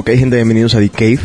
[0.00, 1.18] Ok, gente, bienvenidos a The Cave,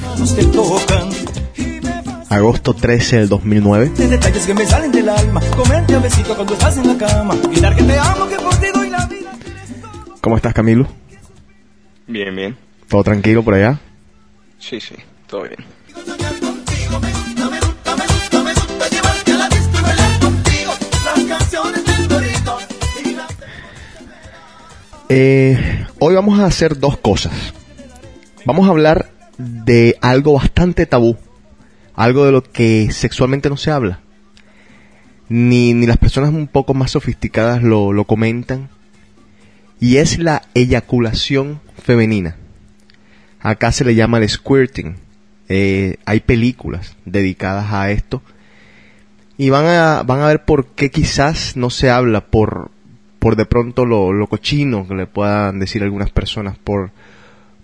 [2.27, 3.89] agosto 13 del 2009.
[3.95, 5.39] detalles que me salen del alma.
[5.55, 7.35] Comerte a besito cuando estás en la cama.
[7.49, 9.31] Gritar que te amo, que por ti doy la vida.
[10.19, 10.89] ¿Cómo estás, Camilo?
[12.05, 12.57] Bien, bien.
[12.89, 13.79] ¿Todo tranquilo por allá?
[14.59, 15.63] Sí, sí, todo bien.
[25.07, 27.54] Eh, hoy vamos a hacer dos cosas.
[28.45, 29.09] Vamos a hablar
[29.39, 31.17] de algo bastante tabú,
[31.95, 34.01] algo de lo que sexualmente no se habla.
[35.29, 38.69] Ni, ni las personas un poco más sofisticadas lo, lo comentan.
[39.79, 42.35] Y es la eyaculación femenina.
[43.39, 44.97] Acá se le llama el squirting.
[45.49, 48.21] Eh, hay películas dedicadas a esto.
[49.39, 52.69] Y van a, van a ver por qué quizás no se habla por,
[53.17, 56.91] por de pronto lo, lo cochino que le puedan decir algunas personas, por,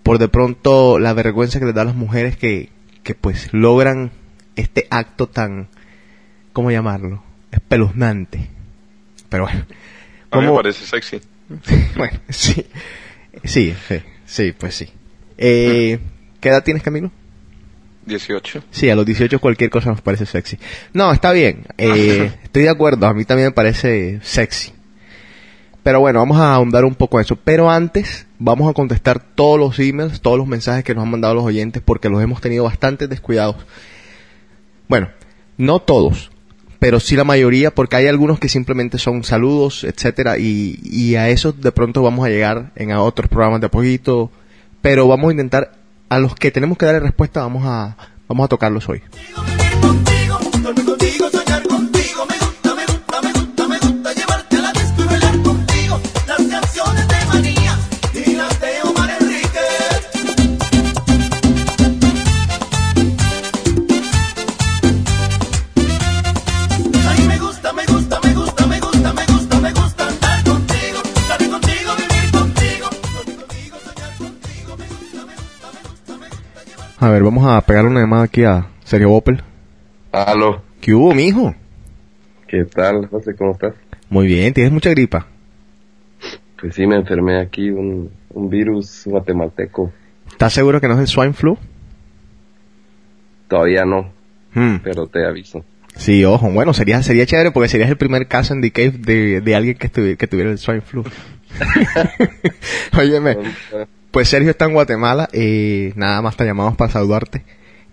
[0.02, 2.70] por de pronto la vergüenza que les da a las mujeres que,
[3.02, 4.10] que pues logran
[4.56, 5.68] este acto tan,
[6.52, 7.22] ¿cómo llamarlo?
[7.50, 8.48] Espeluznante.
[9.28, 9.64] Pero bueno.
[10.30, 11.20] A mí me ¿Cómo- parece sexy.
[11.96, 12.66] bueno, sí.
[13.44, 13.94] Sí, sí,
[14.26, 14.88] sí, pues sí.
[15.38, 15.98] Eh,
[16.40, 17.10] ¿Qué edad tienes, Camilo?
[18.06, 18.64] 18.
[18.70, 20.58] Sí, a los 18 cualquier cosa nos parece sexy.
[20.92, 21.64] No, está bien.
[21.78, 23.06] eh, estoy de acuerdo.
[23.06, 24.72] A mí también me parece sexy.
[25.82, 27.36] Pero bueno, vamos a ahondar un poco en eso.
[27.36, 31.34] Pero antes, vamos a contestar todos los emails, todos los mensajes que nos han mandado
[31.34, 33.56] los oyentes, porque los hemos tenido bastante descuidados.
[34.88, 35.08] Bueno,
[35.56, 36.30] no todos,
[36.78, 41.28] pero sí la mayoría, porque hay algunos que simplemente son saludos, etcétera, y, y a
[41.28, 44.30] eso de pronto vamos a llegar en a otros programas de poquito.
[44.80, 45.72] Pero vamos a intentar,
[46.08, 47.96] a los que tenemos que darle respuesta, vamos a,
[48.26, 49.02] vamos a tocarlos hoy.
[77.02, 79.42] A ver, vamos a pegar una llamada aquí a Sergio Bopel.
[80.12, 81.54] Aló, ¿Qué hubo, mijo?
[82.46, 83.34] ¿qué tal, José?
[83.34, 83.74] ¿Cómo estás?
[84.10, 85.26] Muy bien, ¿tienes mucha gripa?
[86.60, 89.92] Pues sí, me enfermé aquí, un, un virus guatemalteco.
[90.30, 91.58] ¿Estás seguro que no es el swine flu?
[93.48, 94.10] Todavía no,
[94.54, 95.64] Hmm, pero te aviso.
[95.96, 99.40] Sí, ojo, bueno, sería sería chévere porque serías el primer caso en The Cave de,
[99.40, 101.04] de alguien que, estuvi- que tuviera el swine flu.
[102.98, 103.36] Óyeme,
[104.12, 107.44] pues Sergio está en Guatemala, eh, nada más te llamamos para saludarte,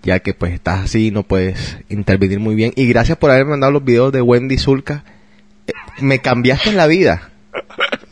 [0.04, 2.74] ya que pues estás así, no puedes intervenir muy bien.
[2.76, 5.06] Y gracias por haberme mandado los videos de Wendy Zulka.
[5.66, 5.72] Eh,
[6.02, 7.32] me cambiaste la vida.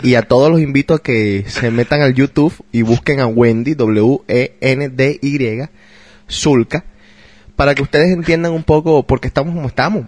[0.02, 3.74] Y a todos los invito a que se metan al YouTube y busquen a Wendy,
[3.74, 5.70] W-E-N-D-Y,
[6.30, 6.86] Zulka,
[7.56, 10.06] para que ustedes entiendan un poco por qué estamos como estamos.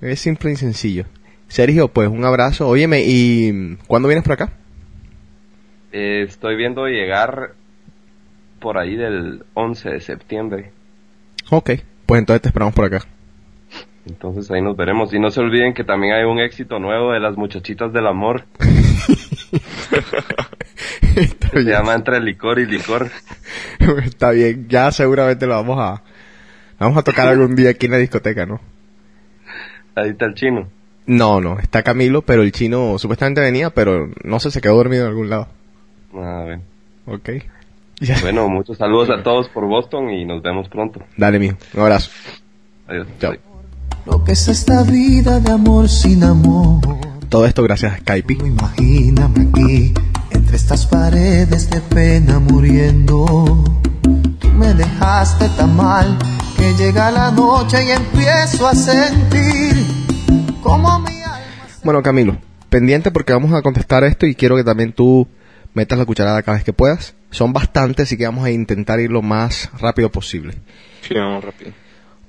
[0.00, 1.06] Es simple y sencillo.
[1.48, 2.68] Sergio, pues un abrazo.
[2.68, 4.52] Óyeme, ¿y cuándo vienes por acá?
[5.98, 7.54] Eh, estoy viendo llegar
[8.60, 10.70] por ahí del 11 de septiembre.
[11.50, 11.70] Ok,
[12.04, 13.00] pues entonces te esperamos por acá.
[14.04, 15.14] Entonces ahí nos veremos.
[15.14, 18.44] Y no se olviden que también hay un éxito nuevo de las muchachitas del amor.
[21.50, 23.08] Se llama Entre Licor y Licor.
[24.04, 26.02] Está bien, ya seguramente lo vamos a
[26.78, 28.60] vamos a tocar algún día aquí en la discoteca, ¿no?
[29.94, 30.68] Ahí está el chino.
[31.06, 35.04] No, no, está Camilo, pero el chino supuestamente venía, pero no sé, se quedó dormido
[35.04, 35.55] en algún lado.
[36.16, 36.60] A ver.
[37.06, 37.30] Ok.
[38.00, 38.18] Ya.
[38.20, 41.00] Bueno, muchos saludos a todos por Boston y nos vemos pronto.
[41.16, 41.56] Dale, mijo.
[41.74, 42.10] Un abrazo.
[42.86, 43.06] Adiós.
[43.18, 43.30] Chao.
[43.32, 43.40] Bye.
[44.06, 46.80] Lo que es esta vida de amor sin amor.
[47.28, 48.34] Todo esto gracias a Skype.
[48.34, 49.94] Imagíname aquí,
[50.30, 53.64] entre estas paredes de pena muriendo.
[54.38, 56.16] Tú me dejaste tan mal
[56.56, 59.74] que llega la noche y empiezo a sentir
[60.62, 61.66] como mi alma.
[61.82, 62.36] Bueno, Camilo,
[62.68, 65.26] pendiente porque vamos a contestar esto y quiero que también tú
[65.76, 67.14] metas la cucharada cada vez que puedas.
[67.30, 70.54] Son bastantes, así que vamos a intentar ir lo más rápido posible.
[71.06, 71.72] Sí, vamos rápido.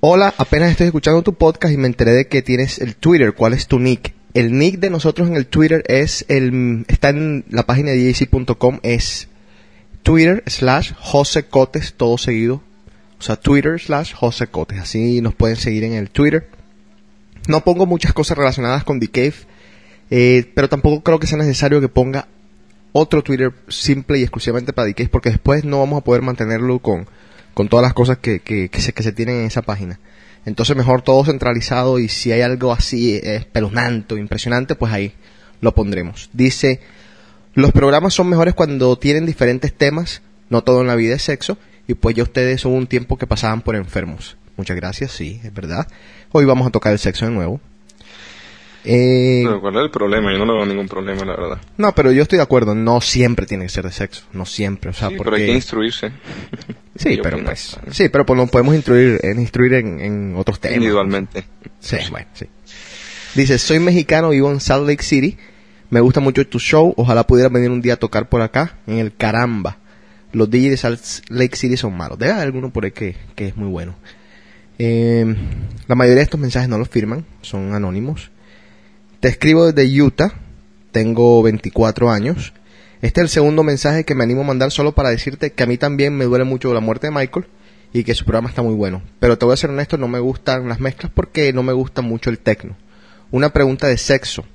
[0.01, 3.33] Hola, apenas estoy escuchando tu podcast y me enteré de que tienes el Twitter.
[3.33, 4.13] ¿Cuál es tu nick?
[4.33, 8.79] El nick de nosotros en el Twitter es el está en la página de jc.com
[8.83, 9.29] es
[10.03, 12.61] Twitter slash José Cotes, todo seguido.
[13.17, 14.79] O sea, Twitter slash José Cotes.
[14.79, 16.49] Así nos pueden seguir en el Twitter.
[17.47, 19.35] No pongo muchas cosas relacionadas con The Cave,
[20.11, 22.27] eh, pero tampoco creo que sea necesario que ponga
[22.99, 27.07] otro Twitter simple y exclusivamente para Cave, porque después no vamos a poder mantenerlo con,
[27.53, 29.99] con todas las cosas que, que, que se, que se tienen en esa página.
[30.45, 35.13] Entonces mejor todo centralizado y si hay algo así espeluznante o impresionante, pues ahí
[35.61, 36.29] lo pondremos.
[36.33, 36.79] Dice,
[37.53, 41.57] los programas son mejores cuando tienen diferentes temas, no todo en la vida es sexo,
[41.87, 44.37] y pues ya ustedes son un tiempo que pasaban por enfermos.
[44.55, 45.87] Muchas gracias, sí, es verdad.
[46.31, 47.61] Hoy vamos a tocar el sexo de nuevo.
[48.85, 50.31] Eh, Pero ¿cuál es el problema?
[50.31, 51.61] Yo no le veo ningún problema, la verdad.
[51.77, 54.91] no, pero yo estoy de acuerdo, no siempre tiene que ser de sexo, no siempre,
[54.91, 55.31] o sea, sí, porque...
[55.31, 56.11] pero hay que instruirse.
[56.97, 57.49] Sí, Yo pero opino.
[57.51, 60.77] pues, sí, pero pues podemos instruir en, instruir en, en otros temas.
[60.77, 61.43] Individualmente.
[61.79, 62.47] Sí, bueno, sí.
[63.35, 65.37] Dice, soy mexicano, vivo en Salt Lake City.
[65.91, 66.95] Me gusta mucho tu show.
[66.97, 69.77] Ojalá pudiera venir un día a tocar por acá, en el Caramba.
[70.33, 72.17] Los DJs de Salt Lake City son malos.
[72.17, 73.93] Debe haber alguno por ahí que, que es muy bueno.
[74.79, 75.35] Eh,
[75.87, 78.31] la mayoría de estos mensajes no los firman, son anónimos.
[79.19, 80.31] Te escribo desde Utah.
[80.91, 82.53] Tengo 24 años.
[83.01, 85.65] Este es el segundo mensaje que me animo a mandar solo para decirte que a
[85.65, 87.47] mí también me duele mucho la muerte de Michael
[87.93, 89.01] y que su programa está muy bueno.
[89.19, 92.01] Pero te voy a ser honesto, no me gustan las mezclas porque no me gusta
[92.01, 92.75] mucho el tecno.
[93.31, 94.45] Una pregunta de sexo.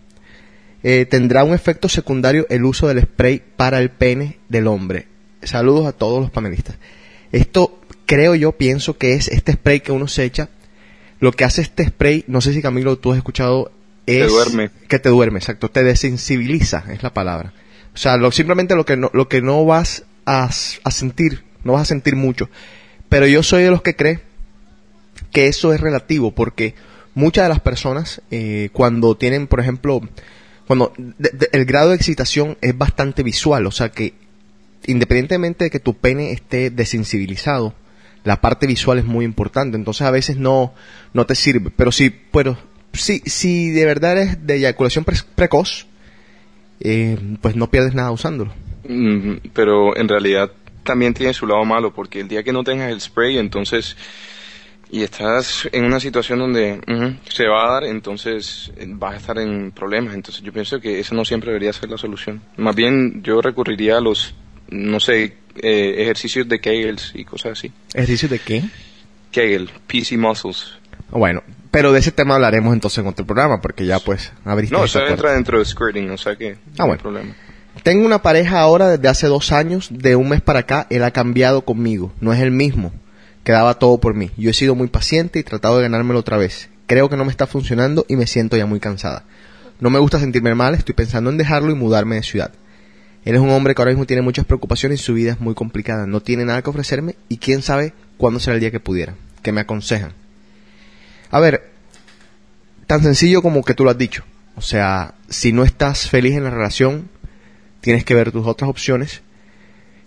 [0.85, 5.09] Eh, ¿Tendrá un efecto secundario el uso del spray para el pene del hombre?
[5.43, 6.77] Saludos a todos los panelistas.
[7.33, 10.51] Esto creo yo, pienso que es este spray que uno se echa.
[11.19, 13.71] Lo que hace este spray, no sé si Camilo tú has escuchado,
[14.07, 14.71] es duerme.
[14.89, 17.53] que te duerme, exacto, te desensibiliza, es la palabra.
[17.95, 21.75] O sea, lo, simplemente lo que no, lo que no vas a, a sentir, no
[21.75, 22.49] vas a sentir mucho.
[23.09, 24.21] Pero yo soy de los que cree
[25.33, 26.75] que eso es relativo, porque
[27.15, 30.01] muchas de las personas, eh, cuando tienen, por ejemplo,
[30.67, 34.15] cuando de- de- el grado de excitación es bastante visual, o sea que
[34.87, 37.75] independientemente de que tu pene esté desensibilizado,
[38.25, 40.73] la parte visual es muy importante, entonces a veces no,
[41.13, 42.57] no te sirve, pero si, pero,
[42.93, 45.87] si, si de verdad es de eyaculación pre- precoz,
[46.81, 48.53] eh, pues no pierdes nada usándolo.
[48.89, 50.51] Mm, pero en realidad
[50.83, 53.97] también tiene su lado malo, porque el día que no tengas el spray, entonces,
[54.91, 56.81] y estás en una situación donde
[57.29, 60.15] se va a dar, entonces eh, vas a estar en problemas.
[60.15, 62.43] Entonces yo pienso que eso no siempre debería ser la solución.
[62.57, 64.35] Más bien yo recurriría a los,
[64.71, 67.71] no sé, eh, ejercicios de Kegels y cosas así.
[67.95, 68.65] ¿Ejercicio de qué?
[69.31, 70.73] Kegel, PC Muscles.
[71.11, 71.43] Bueno,
[71.73, 75.01] pero de ese tema hablaremos entonces en otro programa, porque ya pues abriste No, eso
[75.01, 75.13] puerta.
[75.15, 77.03] entra dentro de skirting, o sea que no Ah, hay bueno.
[77.03, 77.35] problema.
[77.83, 81.11] Tengo una pareja ahora desde hace dos años, de un mes para acá, él ha
[81.11, 82.93] cambiado conmigo, no es el mismo,
[83.43, 84.31] quedaba todo por mí.
[84.37, 86.69] Yo he sido muy paciente y tratado de ganármelo otra vez.
[86.87, 89.25] Creo que no me está funcionando y me siento ya muy cansada.
[89.81, 92.53] No me gusta sentirme mal, estoy pensando en dejarlo y mudarme de ciudad.
[93.25, 95.55] Él es un hombre que ahora mismo tiene muchas preocupaciones y su vida es muy
[95.55, 99.15] complicada, no tiene nada que ofrecerme y quién sabe cuándo será el día que pudiera,
[99.43, 100.13] que me aconsejan.
[101.33, 101.73] A ver,
[102.87, 104.23] tan sencillo como que tú lo has dicho.
[104.55, 107.09] O sea, si no estás feliz en la relación,
[107.81, 109.23] tienes que ver tus otras opciones.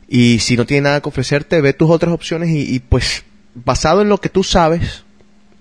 [0.07, 3.25] Y si no tiene nada que ofrecerte, ve tus otras opciones y, y, pues
[3.55, 5.03] basado en lo que tú sabes,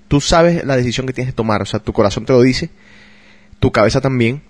[0.09, 1.63] tú sabes la decisión que tienes que tomar.
[1.63, 2.69] O sea, tu corazón te lo dice,
[3.59, 4.43] tu cabeza también.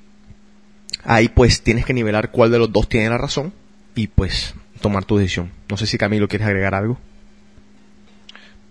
[1.04, 3.52] Ahí pues tienes que nivelar cuál de los dos tiene la razón
[3.94, 5.52] y pues tomar tu decisión.
[5.70, 6.98] No sé si Camilo quieres agregar algo.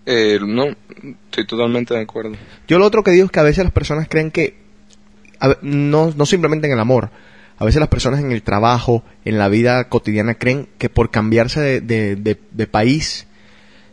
[0.06, 0.66] Eh, no,
[1.30, 2.36] estoy totalmente de acuerdo.
[2.68, 4.56] Yo lo otro que digo es que a veces las personas creen que,
[5.40, 7.10] a no, no simplemente en el amor,
[7.56, 11.60] a veces las personas en el trabajo, en la vida cotidiana, creen que por cambiarse
[11.60, 11.80] de,
[12.16, 13.26] de- país,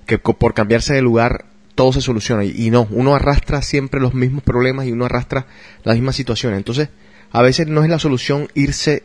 [0.05, 2.43] que por cambiarse de lugar, todo se soluciona.
[2.43, 5.45] Y, y no, uno arrastra siempre los mismos problemas y uno arrastra
[5.83, 6.57] las mismas situaciones.
[6.57, 6.89] Entonces,
[7.31, 9.03] a veces no es la solución irse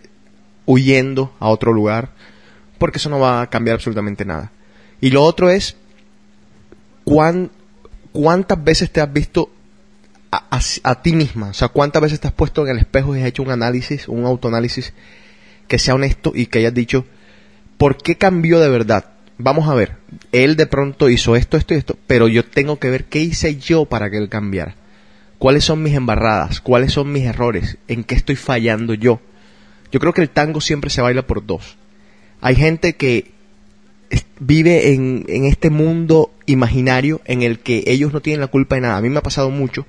[0.65, 2.11] huyendo a otro lugar,
[2.79, 4.53] porque eso no va a cambiar absolutamente nada.
[5.01, 5.77] Y lo otro es,
[7.07, 7.51] ¿cuán,
[8.13, 9.49] ¿cuántas veces te has visto
[10.33, 11.51] a, a- a ti misma?
[11.51, 14.09] O sea, ¿cuántas veces te has puesto en el espejo y has hecho un análisis,
[14.09, 14.93] un autoanálisis
[15.69, 17.07] que sea honesto y que hayas dicho,
[17.79, 19.07] ¿por qué cambió de verdad?
[19.39, 19.93] Vamos a ver,
[20.33, 23.57] él de pronto hizo esto, esto y esto, pero yo tengo que ver qué hice
[23.57, 24.75] yo para que él cambiara.
[25.39, 26.61] ¿Cuáles son mis embarradas?
[26.61, 27.77] ¿Cuáles son mis errores?
[27.89, 29.21] ¿En qué estoy fallando yo?
[29.93, 31.77] Yo creo que el tango siempre se baila por dos.
[32.41, 33.33] Hay gente que
[34.39, 38.83] vive en, en este mundo imaginario en el que ellos no tienen la culpa de
[38.83, 38.97] nada.
[38.97, 39.87] A mí me ha pasado mucho.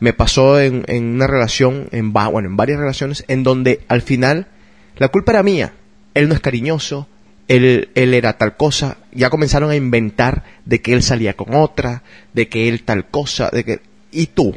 [0.00, 4.48] Me pasó en, en una relación, en, bueno, en varias relaciones, en donde al final
[4.96, 5.72] la culpa era mía.
[6.14, 7.08] Él no es cariñoso,
[7.48, 8.98] él, él era tal cosa.
[9.12, 13.50] Ya comenzaron a inventar de que él salía con otra, de que él tal cosa,
[13.50, 13.80] de que...
[14.10, 14.56] ¿Y tú?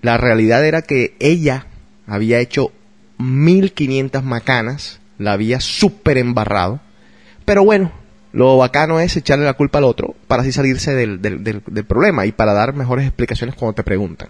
[0.00, 1.66] La realidad era que ella
[2.06, 2.72] había hecho
[3.18, 6.80] 1500 macanas, la había súper embarrado
[7.48, 7.90] Pero bueno,
[8.32, 12.26] lo bacano es echarle la culpa al otro para así salirse del, del, del, problema
[12.26, 14.28] y para dar mejores explicaciones cuando te preguntan.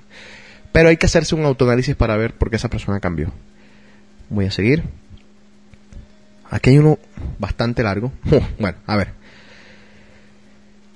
[0.70, 3.32] Pero hay que hacerse un autoanálisis para ver por qué esa persona cambió.
[4.30, 4.84] Voy a seguir.
[6.48, 7.00] Aquí hay uno
[7.40, 8.12] bastante largo.
[8.60, 9.08] bueno, a ver.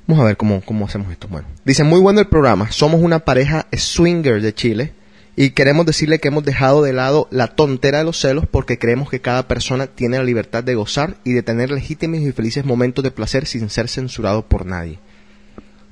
[0.07, 1.27] Vamos a ver cómo, cómo hacemos esto.
[1.27, 2.71] Bueno, dice, muy bueno el programa.
[2.71, 4.93] Somos una pareja swinger de Chile
[5.35, 9.09] y queremos decirle que hemos dejado de lado la tontera de los celos porque creemos
[9.09, 13.03] que cada persona tiene la libertad de gozar y de tener legítimos y felices momentos
[13.03, 14.99] de placer sin ser censurado por nadie.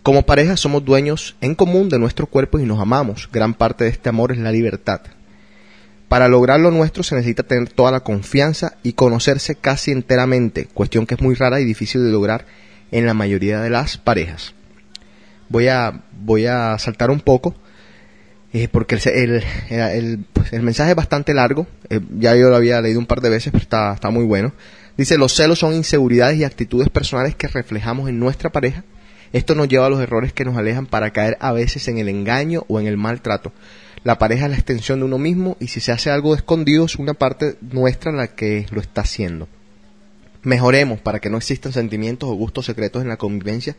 [0.03, 3.29] Como pareja somos dueños en común de nuestro cuerpo y nos amamos.
[3.33, 5.01] Gran parte de este amor es la libertad.
[6.09, 11.07] Para lograr lo nuestro se necesita tener toda la confianza y conocerse casi enteramente, cuestión
[11.07, 12.47] que es muy rara y difícil de lograr
[12.91, 14.55] en la mayoría de las parejas.
[15.49, 17.55] Voy a, voy a saltar un poco,
[18.53, 22.57] eh, porque el, el, el, pues el, mensaje es bastante largo, eh, ya yo lo
[22.57, 24.53] había leído un par de veces, pero está, está muy bueno.
[24.97, 28.85] Dice, los celos son inseguridades y actitudes personales que reflejamos en nuestra pareja.
[29.33, 32.09] Esto nos lleva a los errores que nos alejan para caer a veces en el
[32.09, 33.53] engaño o en el maltrato.
[34.03, 36.97] La pareja es la extensión de uno mismo y si se hace algo escondido es
[36.97, 39.47] una parte nuestra la que lo está haciendo.
[40.43, 43.77] Mejoremos para que no existan sentimientos o gustos secretos en la convivencia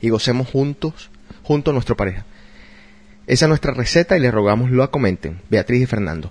[0.00, 1.10] y gocemos juntos,
[1.42, 2.26] junto a nuestra pareja.
[3.32, 6.30] Esa es nuestra receta y les rogamos lo comenten, Beatriz y Fernando.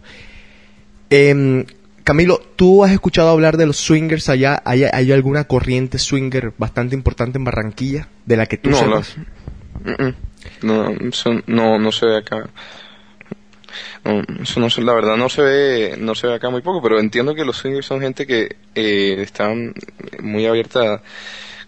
[1.09, 1.65] Eh,
[2.03, 4.61] Camilo, ¿tú has escuchado hablar de los swingers allá?
[4.65, 8.85] ¿Hay, ¿Hay, alguna corriente swinger bastante importante en Barranquilla de la que tú no?
[8.85, 10.13] La,
[10.61, 12.47] no, son, no, no se ve acá.
[14.05, 16.99] No, eso no, la verdad no se ve no se ve acá muy poco pero
[16.99, 19.73] entiendo que los swingers son gente que eh, están
[20.21, 21.01] muy abierta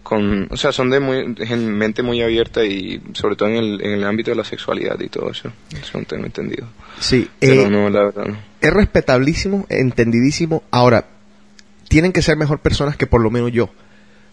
[0.04, 3.90] con o sea son de muy mente muy abierta y sobre todo en el, en
[3.92, 5.50] el ámbito de la sexualidad y todo eso.
[5.72, 6.68] Eso no tengo entendido.
[7.00, 8.36] Sí pero eh, no la verdad no.
[8.60, 10.62] es respetabilísimo entendidísimo.
[10.70, 11.06] Ahora
[11.88, 13.70] tienen que ser mejor personas que por lo menos yo.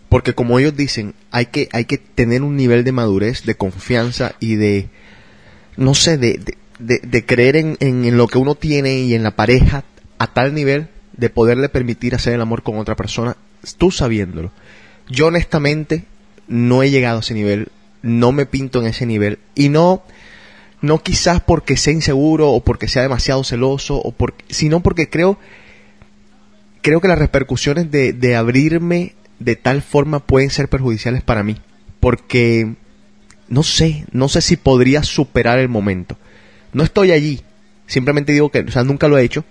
[0.10, 4.36] Porque como ellos dicen hay que hay que tener un nivel de madurez de confianza
[4.40, 4.90] y de
[5.78, 9.14] no sé de, de de, de creer en, en, en, lo que uno tiene y
[9.14, 9.84] en la pareja
[10.18, 13.38] a tal nivel de poderle permitir hacer el amor con otra persona,
[13.78, 14.52] tú sabiéndolo.
[15.12, 16.06] Yo honestamente
[16.48, 17.68] no he llegado a ese nivel,
[18.02, 20.04] no me pinto en ese nivel y no
[20.82, 25.38] no quizás porque sea inseguro o porque sea demasiado celoso o porque, sino porque creo
[26.82, 31.58] creo que las repercusiones de, de abrirme de tal forma pueden ser perjudiciales para mí
[32.00, 32.74] porque
[33.52, 36.18] no sé, no sé si podría superar el momento.
[36.72, 37.42] No estoy allí.
[37.86, 39.44] Simplemente digo que, o sea, nunca lo he hecho,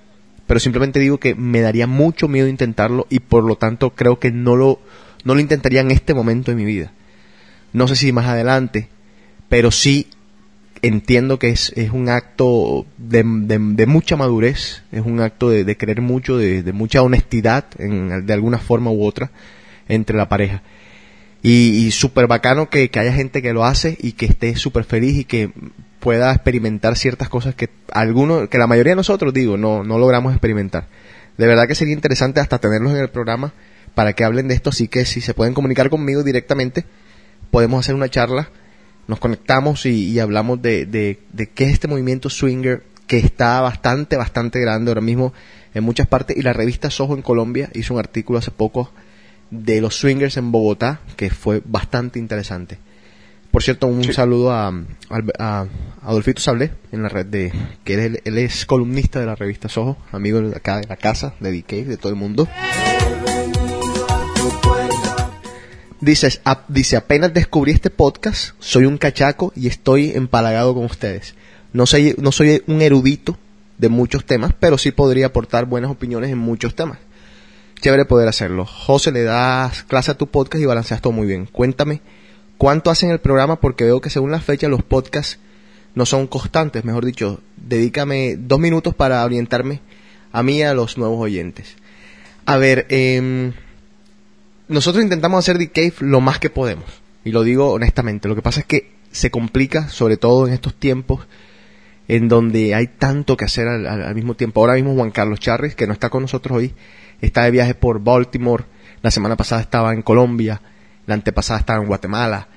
[0.46, 4.32] pero simplemente digo que me daría mucho miedo intentarlo y por lo tanto creo que
[4.32, 4.80] no lo,
[5.24, 6.92] no lo intentaría en este momento de mi vida.
[7.72, 8.88] No sé si más adelante,
[9.48, 10.08] pero sí
[10.82, 15.76] entiendo que es, es un acto de, de, mucha madurez, es un acto de, de
[15.76, 19.30] creer mucho, de, de mucha honestidad en, de alguna forma u otra
[19.88, 20.62] entre la pareja.
[21.42, 24.84] Y, y súper bacano que, que haya gente que lo hace y que esté súper
[24.84, 25.50] feliz y que
[25.98, 30.32] pueda experimentar ciertas cosas que algunos, que la mayoría de nosotros, digo, no, no logramos
[30.32, 30.86] experimentar.
[31.38, 33.52] De verdad que sería interesante hasta tenerlos en el programa
[33.94, 36.84] para que hablen de esto, así que si se pueden comunicar conmigo directamente,
[37.50, 38.50] podemos hacer una charla,
[39.08, 43.60] nos conectamos y, y hablamos de, de, de qué es este movimiento swinger que está
[43.60, 45.32] bastante, bastante grande ahora mismo
[45.74, 48.92] en muchas partes y la revista Soho en Colombia hizo un artículo hace poco
[49.50, 52.78] de los swingers en Bogotá que fue bastante interesante.
[53.50, 54.12] Por cierto, un sí.
[54.12, 55.66] saludo a, a, a,
[56.02, 59.96] Adolfito Sablé en la red de que él, él, es columnista de la revista Soho,
[60.12, 62.46] amigo de acá de la casa, de DK, de todo el mundo.
[66.00, 71.34] Dices, a, dice, apenas descubrí este podcast, soy un cachaco y estoy empalagado con ustedes.
[71.74, 73.36] No soy, no soy un erudito
[73.76, 76.98] de muchos temas, pero sí podría aportar buenas opiniones en muchos temas.
[77.80, 78.64] Chévere poder hacerlo.
[78.64, 81.46] José, le das clase a tu podcast y balanceas todo muy bien.
[81.46, 82.00] Cuéntame
[82.56, 85.38] cuánto hacen el programa porque veo que según la fecha los podcasts
[85.94, 89.80] no son constantes, mejor dicho, dedícame dos minutos para orientarme
[90.32, 91.76] a mí y a los nuevos oyentes.
[92.46, 93.52] A ver, eh,
[94.70, 96.86] nosotros intentamos hacer The Cave lo más que podemos,
[97.24, 100.74] y lo digo honestamente, lo que pasa es que se complica, sobre todo en estos
[100.74, 101.26] tiempos,
[102.08, 104.60] en donde hay tanto que hacer al, al mismo tiempo.
[104.60, 106.74] Ahora mismo Juan Carlos Charres, que no está con nosotros hoy,
[107.20, 108.64] está de viaje por Baltimore,
[109.02, 110.60] la semana pasada estaba en Colombia,
[111.06, 112.48] la antepasada estaba en Guatemala.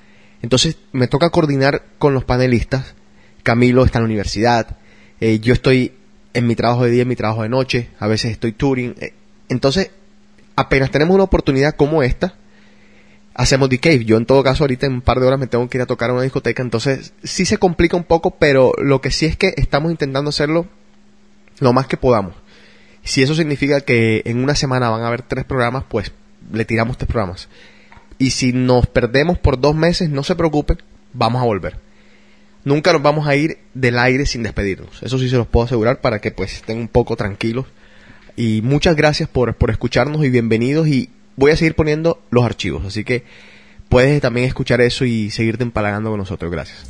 [0.42, 2.94] Entonces me toca coordinar con los panelistas.
[3.42, 4.78] Camilo está en la universidad,
[5.20, 5.92] eh, yo estoy
[6.32, 8.94] en mi trabajo de día, en mi trabajo de noche, a veces estoy touring.
[9.00, 9.14] Eh,
[9.48, 9.90] entonces,
[10.56, 12.34] apenas tenemos una oportunidad como esta,
[13.34, 14.04] hacemos The Cave.
[14.04, 15.86] Yo en todo caso ahorita en un par de horas me tengo que ir a
[15.86, 19.36] tocar a una discoteca, entonces sí se complica un poco, pero lo que sí es
[19.36, 20.66] que estamos intentando hacerlo
[21.60, 22.34] lo más que podamos.
[23.02, 26.12] Si eso significa que en una semana van a haber tres programas, pues
[26.52, 27.48] le tiramos estos programas.
[28.18, 30.78] Y si nos perdemos por dos meses, no se preocupen,
[31.12, 31.78] vamos a volver.
[32.64, 35.02] Nunca nos vamos a ir del aire sin despedirnos.
[35.02, 37.66] Eso sí se los puedo asegurar para que pues estén un poco tranquilos.
[38.36, 40.88] Y muchas gracias por, por escucharnos y bienvenidos.
[40.88, 42.84] Y voy a seguir poniendo los archivos.
[42.84, 43.24] Así que
[43.88, 46.50] puedes también escuchar eso y seguirte empalagando con nosotros.
[46.50, 46.86] Gracias.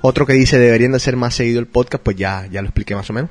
[0.00, 2.94] Otro que dice deberían de hacer más seguido el podcast, pues ya, ya lo expliqué
[2.94, 3.30] más o menos.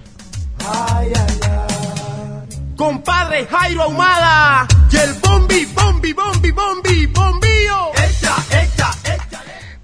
[0.59, 2.57] Ay, ay, ay.
[2.75, 7.91] Compadre Jairo Ahumada y el bombi, bombi, bombi, bombi, bombío.
[7.95, 8.76] Echa, echa.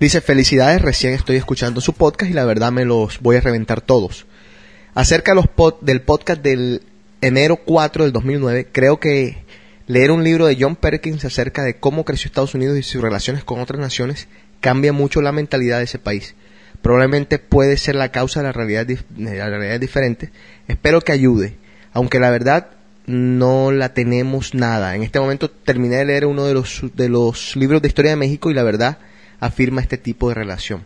[0.04, 3.80] Dice, felicidades, recién estoy escuchando su podcast y la verdad me los voy a reventar
[3.80, 4.26] todos.
[4.96, 5.46] Acerca los
[5.80, 6.82] del podcast del
[7.22, 9.46] enero 4 del 2009, creo que
[9.88, 13.46] leer un libro de John Perkins acerca de cómo creció Estados Unidos y sus relaciones
[13.46, 14.28] con otras naciones
[14.60, 16.36] cambia mucho la mentalidad de ese país.
[16.82, 20.32] Probablemente puede ser la causa de la realidad, de la realidad diferente.
[20.68, 21.56] Espero que ayude,
[21.94, 22.72] aunque la verdad
[23.06, 24.98] no la tenemos nada.
[24.98, 28.18] En este momento terminé de leer uno de los, de los libros de historia de
[28.18, 28.98] México y la verdad
[29.46, 30.86] afirma este tipo de relación.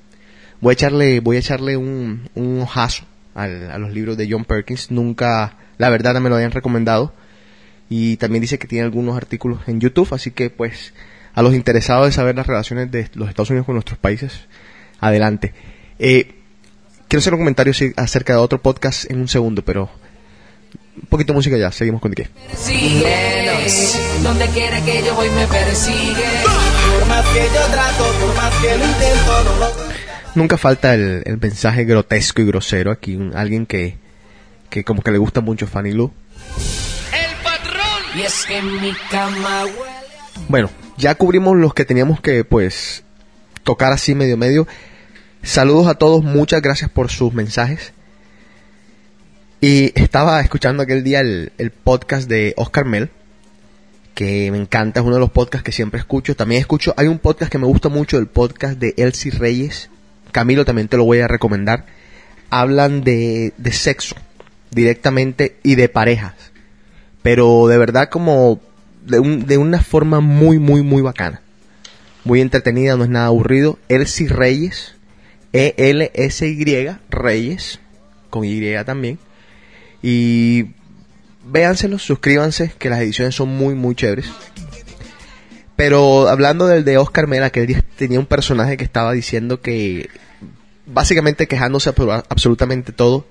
[0.61, 3.03] Voy a echarle, voy a echarle un, un ojazo
[3.35, 4.89] al- a los libros de John Perkins.
[4.91, 7.13] Nunca, la verdad, no me lo habían recomendado.
[7.89, 10.93] Y también dice que tiene algunos artículos en YouTube, así que pues
[11.33, 14.33] a los interesados de saber las relaciones de los Estados Unidos con nuestros países,
[14.99, 15.53] adelante.
[15.99, 16.33] Eh,
[17.07, 19.89] quiero hacer un comentario acerca de otro podcast en un segundo, pero
[20.95, 22.11] un poquito de música ya, seguimos con.
[22.11, 26.23] Persigues, donde quiera que yo voy me persigue.
[27.07, 29.87] Por más que yo trato, por más que lo intento, no lo
[30.35, 33.97] Nunca falta el, el mensaje grotesco y grosero aquí, un- alguien que,
[34.69, 36.11] que como que le gusta mucho Fanny Lu.
[38.15, 39.77] Y es que mi cama huele.
[40.47, 43.03] Bueno, ya cubrimos los que teníamos que, pues,
[43.63, 44.67] tocar así medio medio.
[45.43, 47.93] Saludos a todos, muchas gracias por sus mensajes.
[49.61, 53.09] Y estaba escuchando aquel día el, el podcast de Oscar Mel,
[54.17, 56.36] que me encanta, es uno de los podcasts que siempre escucho.
[56.36, 59.91] También escucho, hay un podcast que me gusta mucho, el podcast de Elsie Reyes.
[60.32, 61.86] Camilo también te lo voy a recomendar.
[62.49, 64.15] Hablan de, de sexo
[64.71, 66.34] directamente y de parejas
[67.21, 68.62] pero de verdad como
[69.06, 71.41] de, un- de una forma muy, muy, muy bacana.
[72.23, 73.80] Muy entretenida, no es nada aburrido.
[73.89, 74.95] Elsie Reyes,
[75.51, 77.80] E-L-S-Y, Reyes,
[78.30, 79.19] con Y también.
[80.01, 80.67] Y
[81.51, 84.29] véanselos, suscríbanse, que las ediciones son muy, muy chéveres.
[85.75, 90.10] Pero hablando del de Oscar Mela, que di- tenía un personaje que estaba diciendo que,
[90.86, 91.89] básicamente quejándose
[92.29, 93.27] absolutamente todo,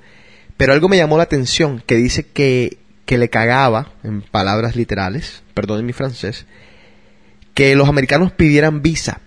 [0.56, 5.42] pero algo me llamó la atención, que dice que, que le cagaba, en palabras literales,
[5.54, 6.46] perdonen mi francés,
[7.54, 9.20] que los americanos pidieran visa.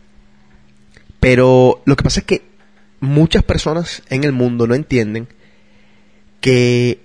[1.20, 2.44] Pero lo que pasa es que
[3.02, 5.28] muchas personas en el mundo no entienden
[6.40, 7.00] que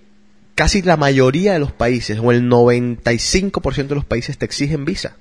[0.54, 5.16] casi la mayoría de los países, o el 95% de los países te exigen visa.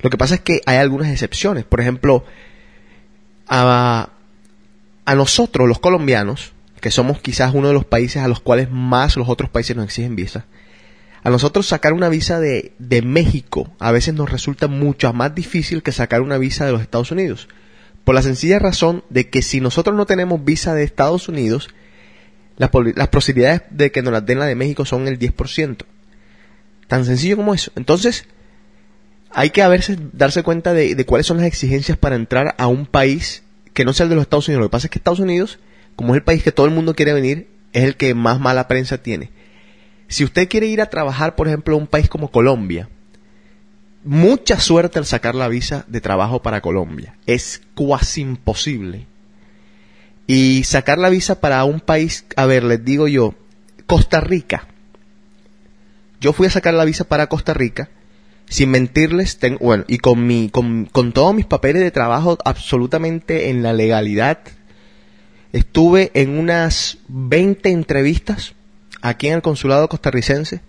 [0.00, 1.64] Lo que pasa es que hay algunas excepciones.
[1.64, 2.24] Por ejemplo,
[3.48, 4.10] a,
[5.04, 9.16] a nosotros, los colombianos, que somos quizás uno de los países a los cuales más
[9.16, 10.46] los otros países nos exigen visa,
[11.22, 15.84] a nosotros sacar una visa de, de México a veces nos resulta mucho más difícil
[15.84, 17.48] que sacar una visa de los Estados Unidos.
[18.04, 21.68] Por la sencilla razón de que si nosotros no tenemos visa de Estados Unidos,
[22.62, 25.84] las, posibilidades de que nos las den la de México son el 10%.
[26.86, 27.72] Tan sencillo como eso.
[27.74, 28.26] Entonces,
[29.30, 32.66] hay que a veces darse cuenta de, de cuáles son las exigencias para entrar a
[32.66, 34.62] un país que no sea el de los Estados Unidos.
[34.62, 35.58] Lo que pasa es que Estados Unidos,
[35.96, 38.68] como es el país que todo el mundo quiere venir, es el que más mala
[38.68, 39.30] prensa tiene.
[40.08, 42.88] Si usted quiere ir a trabajar, por ejemplo, a un país como Colombia,
[44.04, 47.16] mucha suerte al sacar la visa de trabajo para Colombia.
[47.26, 49.06] Es cuasi imposible.
[50.26, 53.34] Y sacar la visa para un país, a ver, les digo yo,
[53.86, 54.66] Costa Rica.
[56.20, 57.90] Yo fui a sacar la visa para Costa Rica,
[58.48, 63.50] sin mentirles, ten- bueno, y con, mi, con, con todos mis papeles de trabajo absolutamente
[63.50, 64.38] en la legalidad.
[65.52, 68.54] Estuve en unas 20 entrevistas
[69.02, 70.60] aquí en el consulado costarricense,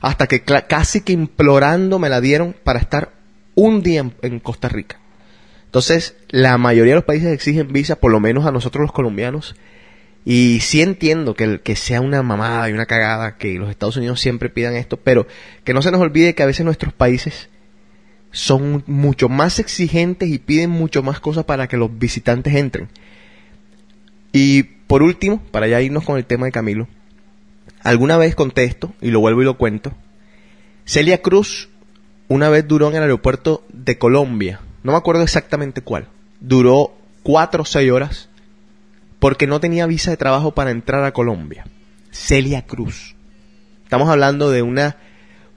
[0.00, 3.12] hasta que casi que implorando me la dieron para estar
[3.54, 4.98] un día en Costa Rica.
[5.72, 9.56] Entonces, la mayoría de los países exigen visa, por lo menos a nosotros los colombianos,
[10.22, 14.20] y sí entiendo que, que sea una mamada y una cagada que los Estados Unidos
[14.20, 15.26] siempre pidan esto, pero
[15.64, 17.48] que no se nos olvide que a veces nuestros países
[18.32, 22.90] son mucho más exigentes y piden mucho más cosas para que los visitantes entren.
[24.30, 26.86] Y por último, para ya irnos con el tema de Camilo,
[27.82, 29.94] alguna vez conté esto, y lo vuelvo y lo cuento,
[30.84, 31.70] Celia Cruz
[32.28, 36.08] una vez duró en el aeropuerto de Colombia, no me acuerdo exactamente cuál,
[36.40, 38.28] duró cuatro o seis horas
[39.22, 41.64] porque no tenía visa de trabajo para entrar a Colombia.
[42.10, 43.14] Celia Cruz.
[43.84, 44.96] Estamos hablando de una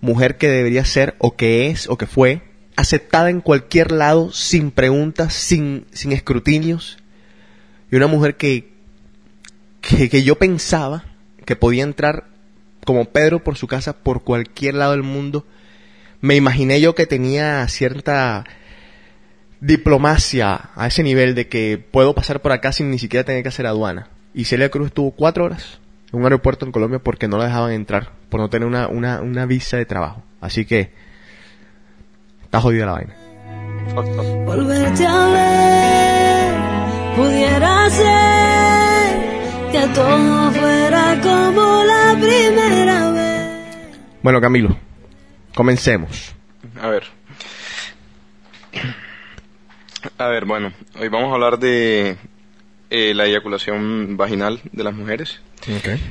[0.02, 2.44] mujer que debería ser, o que es, o que fue,
[2.76, 6.98] aceptada en cualquier lado, sin preguntas, sin, sin escrutinios.
[7.92, 8.72] Y una mujer que,
[9.82, 11.04] que, que yo pensaba
[11.44, 12.28] que podía entrar
[12.86, 15.44] como Pedro por su casa por cualquier lado del mundo.
[16.22, 18.46] Me imaginé yo que tenía cierta
[19.60, 23.50] diplomacia a ese nivel de que puedo pasar por acá sin ni siquiera tener que
[23.50, 24.10] hacer aduana.
[24.34, 25.80] Y Celia Cruz estuvo cuatro horas
[26.12, 29.22] en un aeropuerto en Colombia porque no la dejaban entrar, por no tener una, una,
[29.22, 30.24] una visa de trabajo.
[30.42, 30.92] Así que
[32.44, 33.16] está jodida la vaina.
[34.46, 38.16] Volverte a ver, pudiera ser
[39.72, 44.00] que todo fuera como la primera vez.
[44.22, 44.78] Bueno, Camilo,
[45.54, 46.34] comencemos.
[46.82, 47.04] A ver.
[50.18, 52.18] A ver, bueno, hoy vamos a hablar de
[52.90, 55.40] eh, la eyaculación vaginal de las mujeres,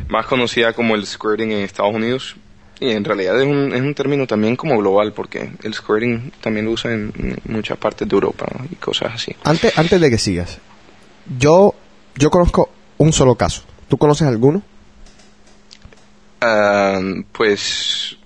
[0.09, 2.37] más conocida como el squirting en Estados Unidos.
[2.81, 6.67] Y en realidad es un, es un término también como global, porque el squirting también
[6.67, 8.65] lo usa en, muchas partes de Europa ¿no?
[8.71, 9.35] y cosas así.
[9.45, 10.59] Antes, antes de que sigas,
[11.39, 11.75] yo,
[12.17, 13.63] yo conozco un solo caso.
[13.89, 14.63] ¿Tú conoces alguno?
[16.41, 17.01] Ah,
[17.33, 18.17] pues...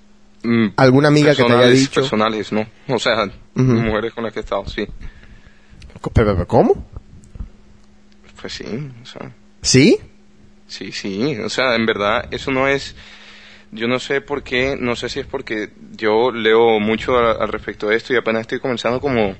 [0.43, 2.01] mm, ¿Alguna amiga que te haya dicho?
[2.01, 2.67] Personales, ¿no?
[2.89, 4.89] O sea, mujeres con las que he estado, sí.
[6.47, 6.85] ¿Cómo?
[8.41, 8.65] Pues sí,
[9.03, 9.33] o sea...
[9.63, 9.99] ¿Sí?
[10.67, 12.95] Sí, sí, o sea, en verdad, eso no es,
[13.73, 17.49] yo no sé por qué, no sé si es porque yo leo mucho a- al
[17.49, 19.35] respecto de esto y apenas estoy comenzando como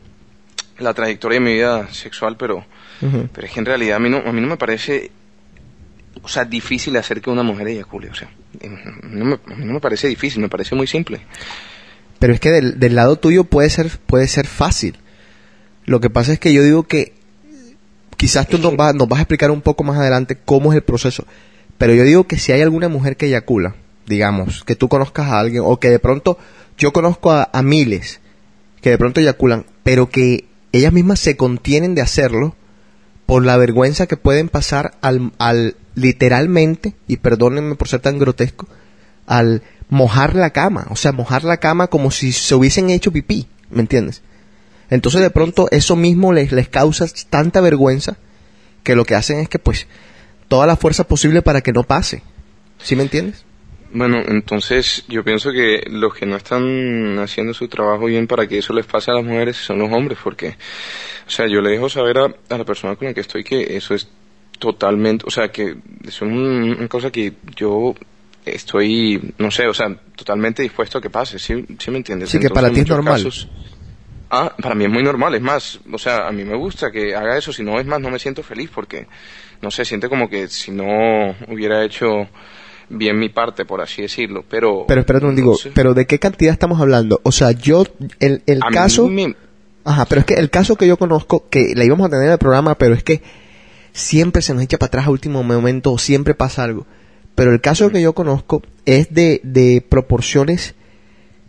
[0.79, 2.65] la trayectoria de mi vida sexual, pero,
[3.33, 5.11] pero es que en realidad a mí no, a mí no me parece,
[6.23, 8.31] o sea, difícil hacer que una mujer eyacule, o sea,
[8.61, 8.69] eh,
[9.03, 11.21] no me, a mí no me parece difícil, me parece muy simple.
[12.19, 14.97] Pero es que del, del lado tuyo puede ser, puede ser fácil.
[15.89, 17.15] Lo que pasa es que yo digo que
[18.19, 20.83] quizás tú nos, vas- nos vas a explicar un poco más adelante cómo es el
[20.83, 21.25] proceso.
[21.79, 23.75] Pero yo digo que si hay alguna mujer que eyacula,
[24.07, 26.37] digamos, que tú conozcas a alguien, o que de pronto
[26.77, 28.21] yo conozco a, miles
[28.83, 32.55] que de pronto eyaculan, pero que ellas mismas se contienen de hacerlo
[33.27, 38.69] por la vergüenza que pueden pasar al, al literalmente, y perdónenme por ser tan grotesco,
[39.27, 43.47] al mojar la cama, o sea, mojar la cama como si se hubiesen hecho pipí,
[43.71, 44.23] ¿me entiendes?
[44.91, 48.17] Entonces de pronto eso mismo les, les causa tanta vergüenza
[48.83, 49.87] que lo que hacen es que pues
[50.49, 52.23] toda la fuerza posible para que no pase,
[52.79, 53.45] ¿sí me entiendes?
[53.93, 58.59] Bueno, entonces yo pienso que los que no están haciendo su trabajo bien para que
[58.59, 60.57] eso les pase a las mujeres son los hombres, porque,
[61.27, 63.77] o sea, yo le dejo saber a, a la persona con la que estoy que
[63.77, 64.09] eso es
[64.59, 67.95] totalmente, o sea, que es un- una cosa que yo
[68.45, 72.31] estoy, no sé, o sea, totalmente dispuesto a que pase, ¿sí, sí me entiendes?
[72.31, 73.15] Sí, que para ti es normal.
[73.17, 73.49] casos-
[74.31, 77.15] ah, para mí es muy normal, es más, o sea, a mí me gusta que
[77.15, 79.07] haga eso, si no es más no me siento feliz porque,
[79.63, 82.29] no sé, siente como que si no hubiera hecho
[82.91, 84.85] bien mi parte, por así decirlo, pero...
[84.89, 85.71] Pero espérate un no digo, sé.
[85.75, 87.21] pero ¿de qué cantidad estamos hablando?
[87.23, 87.85] O sea, yo,
[88.21, 89.09] el, el A mí caso...
[89.09, 89.37] me-
[89.85, 92.33] Ajá, pero es que el caso que yo conozco, que la íbamos a tener en
[92.33, 93.23] el programa, pero es que
[93.93, 96.87] siempre se nos echa para atrás a último momento, o siempre pasa algo.
[97.35, 100.75] Pero el caso que yo conozco es de, de proporciones,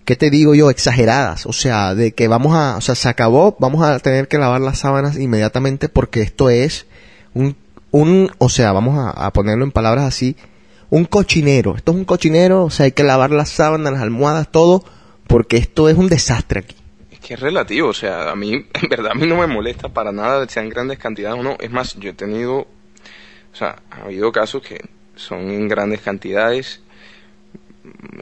[0.05, 0.69] ¿qué te digo yo?
[0.69, 1.45] Exageradas.
[1.45, 4.61] O sea, de que vamos a, o sea, se acabó, vamos a tener que lavar
[4.61, 6.87] las sábanas inmediatamente porque esto es
[7.33, 7.55] un,
[7.91, 10.35] un, o sea, vamos a, a ponerlo en palabras así,
[10.89, 11.75] un cochinero.
[11.75, 14.83] Esto es un cochinero, o sea, hay que lavar las sábanas, las almohadas, todo,
[15.27, 16.75] porque esto es un desastre aquí.
[17.11, 19.89] Es que es relativo, o sea, a mí, en verdad, a mí no me molesta
[19.89, 21.57] para nada, sean grandes cantidades o no.
[21.59, 22.67] Es más, yo he tenido, o
[23.55, 24.79] sea, ha habido casos que
[25.15, 26.81] son en grandes cantidades.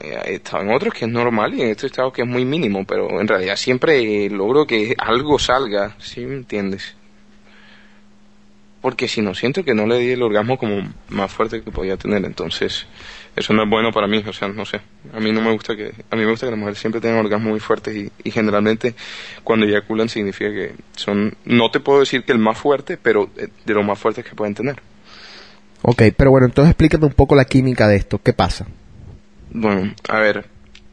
[0.01, 2.85] He estado en otros que es normal y en estos estados que es muy mínimo,
[2.85, 6.95] pero en realidad siempre logro que algo salga, ¿sí me entiendes?
[8.81, 11.97] Porque si no, siento que no le di el orgasmo como más fuerte que podía
[11.97, 12.85] tener, entonces
[13.35, 14.81] eso no es bueno para mí, o sea, no sé.
[15.13, 17.19] A mí no me gusta que, a mí me gusta que las mujeres siempre tengan
[17.19, 18.95] orgasmos muy fuertes y, y generalmente
[19.43, 23.47] cuando eyaculan significa que son, no te puedo decir que el más fuerte, pero eh,
[23.65, 24.81] de los más fuertes que pueden tener.
[25.83, 28.19] Ok, pero bueno, entonces explícame un poco la química de esto.
[28.23, 28.65] ¿Qué pasa?
[29.51, 30.45] Bueno, a ver,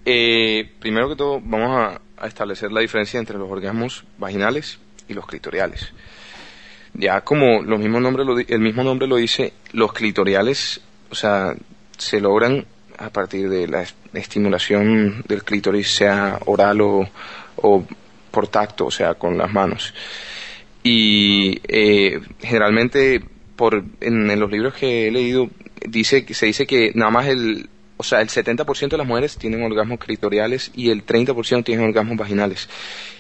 [0.05, 5.27] eh, primero que todo vamos a, establecer la diferencia entre los orgasmos vaginales y los
[5.27, 5.93] clitoriales.
[6.95, 11.55] Ya como los mismos nombres lo el mismo nombre lo dice, los clitoriales, o sea,
[11.99, 12.64] se logran
[12.97, 17.09] a partir de la es- estimulación del clítoris, sea oral o,
[17.57, 17.85] o
[18.31, 19.93] por tacto, o sea, con las manos.
[20.83, 23.23] Y eh, generalmente
[23.57, 25.51] por en, en los libros que he leído
[25.87, 27.69] dice se dice que nada más el
[28.05, 32.69] sea, el 70% de las mujeres tienen orgasmos clitoriales y el 30% tienen orgasmos vaginales,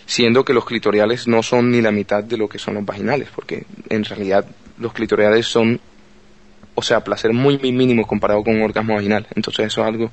[0.06, 3.28] siendo que los clitoriales no son ni la mitad de lo que son los vaginales,
[3.34, 4.46] porque en realidad
[4.78, 5.80] los clitoriales son
[6.74, 9.26] o sea, placer muy, muy mínimo comparado con un orgasmo vaginal.
[9.34, 10.10] Entonces eso es algo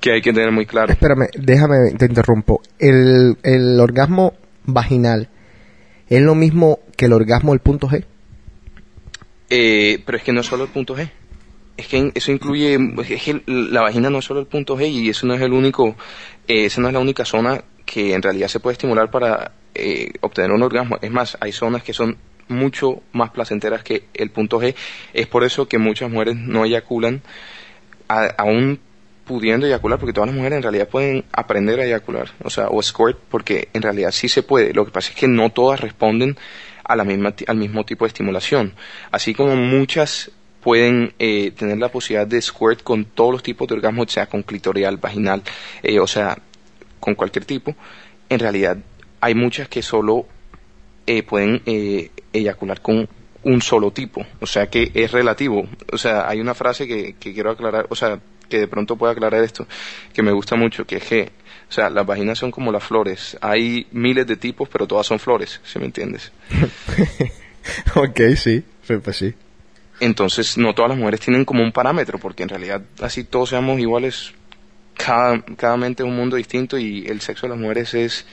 [0.00, 0.92] que hay que tener muy claro.
[0.92, 2.62] Espérame, déjame, te interrumpo.
[2.78, 5.28] El, el orgasmo vaginal
[6.08, 8.04] es lo mismo que el orgasmo del punto G.
[9.50, 11.10] Eh, pero es que no es solo el punto G.
[11.76, 15.08] Es que eso incluye, es que la vagina no es solo el punto G y
[15.08, 15.96] eso no es el único,
[16.46, 20.12] eh, esa no es la única zona que en realidad se puede estimular para eh,
[20.20, 20.98] obtener un orgasmo.
[21.02, 24.74] Es más, hay zonas que son mucho más placenteras que el punto G.
[25.12, 27.22] Es por eso que muchas mujeres no eyaculan,
[28.08, 28.78] a- aún
[29.24, 32.82] pudiendo eyacular, porque todas las mujeres en realidad pueden aprender a eyacular, o sea, o
[32.82, 34.72] squirt, porque en realidad sí se puede.
[34.74, 36.36] Lo que pasa es que no todas responden
[36.84, 38.74] a la misma, al mismo tipo de estimulación.
[39.10, 40.30] Así como muchas
[40.64, 44.42] pueden eh, tener la posibilidad de squirt con todos los tipos de orgasmos, sea con
[44.42, 45.42] clitorial, vaginal,
[45.82, 46.38] eh, o sea,
[46.98, 47.76] con cualquier tipo,
[48.30, 48.78] en realidad
[49.20, 50.26] hay muchas que solo
[51.06, 53.06] eh, pueden eh, eyacular con
[53.42, 55.68] un solo tipo, o sea que es relativo.
[55.92, 59.44] O sea, hay una frase que, quiero aclarar, o sea, que de pronto pueda aclarar
[59.44, 59.66] esto,
[60.14, 61.30] que me gusta mucho, que es que,
[61.68, 63.36] o sea, las vaginas son como las flores.
[63.42, 66.32] Hay miles de tipos, pero todas son flores, ¿sí me entiendes?
[67.96, 68.64] ok, sí,
[69.02, 69.34] pues sí.
[70.00, 73.78] Entonces, no todas las mujeres tienen como un parámetro, porque en realidad así todos seamos
[73.78, 74.32] iguales,
[74.96, 78.26] cada, cada mente es un mundo distinto y el sexo de las mujeres es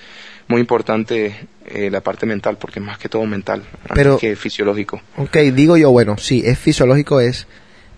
[0.47, 5.01] muy importante eh, la parte mental, porque es más que todo mental, Pero- que fisiológico.
[5.17, 7.47] Ok, digo yo, bueno, sí, es fisiológico, es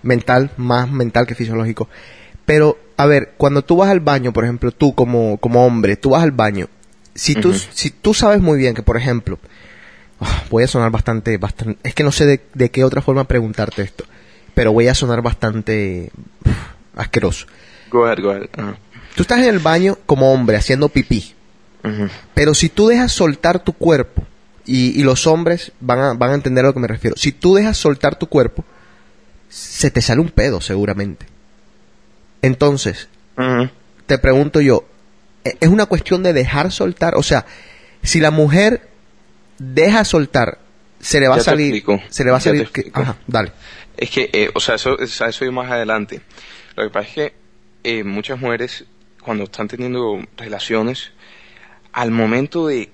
[0.03, 1.89] mental, más mental que fisiológico.
[2.45, 6.11] Pero, a ver, cuando tú vas al baño, por ejemplo, tú como, como hombre, tú
[6.11, 6.67] vas al baño,
[7.15, 9.39] si tú, si tú sabes muy bien que, por ejemplo,
[10.49, 13.81] voy a sonar bastante, bastante, es que no sé de, de qué otra forma preguntarte
[13.81, 14.05] esto,
[14.53, 16.11] pero voy a sonar bastante
[16.95, 17.47] asqueroso.
[17.91, 18.47] Go ahead, go ahead.
[19.15, 21.33] Tú estás en el baño como hombre haciendo pipí,
[22.33, 24.23] pero si tú dejas soltar tu cuerpo,
[24.65, 27.33] y, y los hombres van a, van a entender a lo que me refiero, si
[27.33, 28.63] tú dejas soltar tu cuerpo,
[29.49, 31.25] se te sale un pedo seguramente.
[32.41, 33.07] Entonces,
[34.05, 34.85] te pregunto yo,
[35.43, 37.15] ¿e- ¿es una cuestión de dejar soltar?
[37.15, 37.45] O sea,
[38.01, 38.89] si la mujer
[39.57, 40.57] deja soltar,
[40.99, 41.83] se le va Ya a salir...
[42.09, 42.67] Se le va a salir...
[42.69, 43.51] que- ajá, dale.
[43.97, 46.21] Es que, eh, o sea, eso, eso voy más adelante.
[46.75, 47.33] Lo que pasa es que
[47.83, 48.85] eh, muchas mujeres,
[49.21, 51.11] cuando están teniendo relaciones,
[51.91, 52.89] al momento de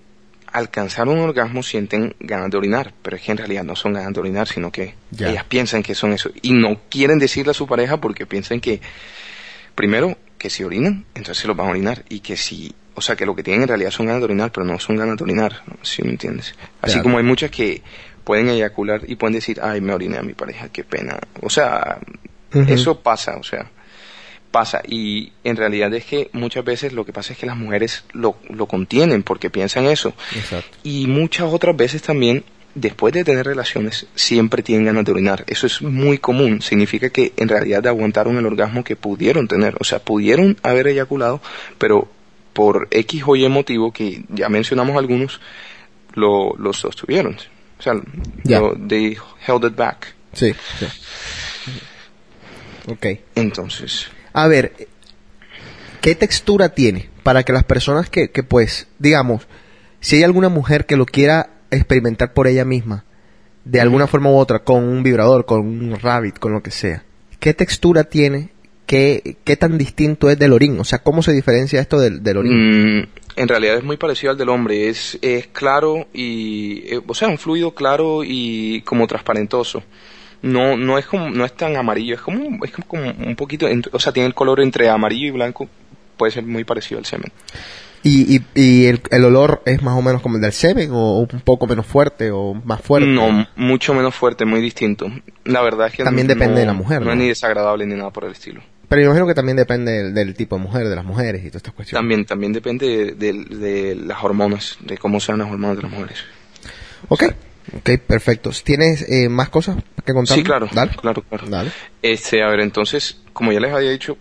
[0.52, 4.12] alcanzar un orgasmo sienten ganas de orinar, pero es que en realidad no son ganas
[4.14, 5.30] de orinar, sino que Ya.
[5.30, 6.32] ellas piensan que son eso.
[6.42, 8.82] Y no quieren decirle a su pareja porque piensan que,
[9.76, 12.04] primero, que si orinan, entonces se los van a orinar.
[12.10, 14.52] Y que si, o sea, que lo que tienen en realidad son ganas de orinar,
[14.52, 15.78] pero no son ganas de orinar, ¿no?
[15.82, 16.54] ¿sí me entiendes?
[16.82, 17.04] Así Claro.
[17.04, 17.82] como hay muchas que
[18.24, 21.18] pueden eyacular y pueden decir, ay, me oriné a mi pareja, qué pena.
[21.42, 22.00] O sea,
[22.68, 23.72] eso pasa, o sea,
[24.52, 24.82] pasa.
[24.88, 28.36] Y en realidad es que muchas veces lo que pasa es que las mujeres lo,
[28.50, 30.14] lo contienen porque piensan eso.
[30.36, 30.78] Exacto.
[30.84, 32.44] Y muchas otras veces también,
[32.76, 35.44] después de tener relaciones, siempre tienen ganas de orinar.
[35.48, 36.62] Eso es muy común.
[36.62, 39.76] Significa que en realidad aguantaron el orgasmo que pudieron tener.
[39.80, 41.42] O sea, pudieron haber eyaculado,
[41.78, 42.10] pero
[42.54, 45.40] por X o Y motivo, que ya mencionamos algunos,
[46.14, 47.38] lo, lo sostuvieron.
[47.80, 47.94] O sea,
[48.60, 50.14] lo- they held it back.
[50.34, 50.86] Sí, sí.
[52.88, 53.06] Ok.
[53.36, 54.88] Entonces, A ver,
[56.02, 57.10] ¿qué textura tiene?
[57.24, 59.48] Para que las personas que, que, pues, digamos,
[60.00, 63.06] si hay alguna mujer que lo quiera experimentar por ella misma,
[63.66, 67.04] de alguna forma u otra, con un vibrador, con un rabbit, con lo que sea,
[67.40, 68.50] ¿qué textura tiene?
[68.90, 70.80] ¿Qué, qué tan distinto es del orín?
[70.80, 73.02] O sea, ¿cómo se diferencia esto del, del orín?
[73.02, 74.90] Mm, en realidad es muy parecido al del hombre.
[74.90, 79.84] Es, es claro y, eh, o sea, un fluido claro y como transparentoso.
[80.42, 82.16] No, no es como, no es tan amarillo.
[82.16, 85.70] Es como, es como un poquito, o sea, tiene el color entre amarillo y blanco.
[86.18, 87.32] Puede ser muy parecido al semen.
[88.02, 91.20] ¿Y, y, y el, el olor es más o menos como el del semen o
[91.20, 93.08] un poco menos fuerte o más fuerte?
[93.08, 95.12] No, mucho menos fuerte, muy distinto.
[95.46, 97.12] La verdad es que También no- depende de la mujer, No, ¿no?
[97.12, 98.62] es ni desagradable ni nada por el estilo.
[98.90, 101.48] Pero yo imagino que también depende del, del tipo de mujer, de las mujeres y
[101.50, 102.02] todas estas cuestiones.
[102.02, 105.92] También, también depende de, de- de las hormonas, de cómo sean las hormonas de las
[105.92, 106.18] mujeres.
[107.08, 107.24] Ok,
[107.78, 108.50] ok, perfecto.
[108.64, 110.36] ¿Tienes eh, más cosas que contar?
[110.36, 110.92] Sí, claro, Dale.
[111.00, 111.48] claro, claro.
[111.48, 111.72] Dale.
[112.02, 114.18] Este, a ver, entonces, como ya les había dicho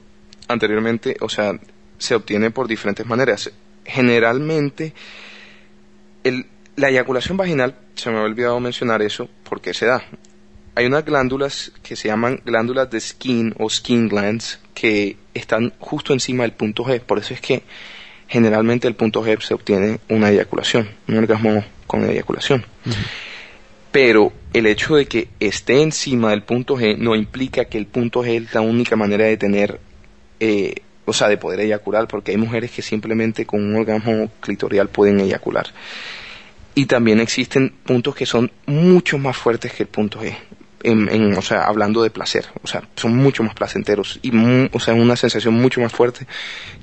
[0.48, 1.52] anteriormente, o sea,
[1.96, 3.50] se obtiene por diferentes maneras.
[3.87, 4.92] Generalmente,
[6.24, 10.02] el, la eyaculación vaginal, se me había olvidado mencionar eso, porque se da.
[10.79, 16.12] Hay unas glándulas que se llaman glándulas de skin o skin glands que están justo
[16.12, 17.01] encima del punto G.
[17.01, 17.64] Por eso es que
[18.29, 22.64] generalmente el punto G se obtiene una eyaculación, un orgasmo con eyaculación.
[23.91, 28.23] Pero el hecho de que esté encima del punto G no implica que el punto
[28.23, 29.81] G es la única manera de tener,
[30.38, 34.91] eh, o sea, de poder eyacular, porque hay mujeres que simplemente con un orgasmo clitorial
[34.91, 35.67] pueden eyacular.
[36.77, 40.37] Y también existen puntos que son mucho más fuertes que el punto G.
[40.83, 44.69] en, en, o sea, hablando de placer, o sea, son mucho más placenteros y, mu-
[44.73, 46.27] o sea, una sensación mucho más fuerte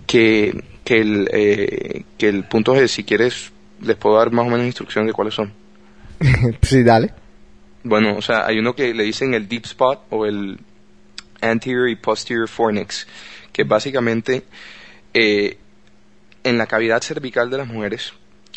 [0.05, 2.87] que, que el, eh, que el punto G.
[2.87, 5.53] Si quieres, les puedo dar más o menos instrucciones de cuáles son.
[6.61, 7.13] sí, dale.
[7.83, 10.57] Bueno, o sea, hay uno que le dicen el deep spot o el
[11.41, 13.07] anterior y posterior fornix,
[13.53, 14.43] que básicamente
[15.13, 15.57] eh,
[16.43, 18.13] en la cavidad cervical de las mujeres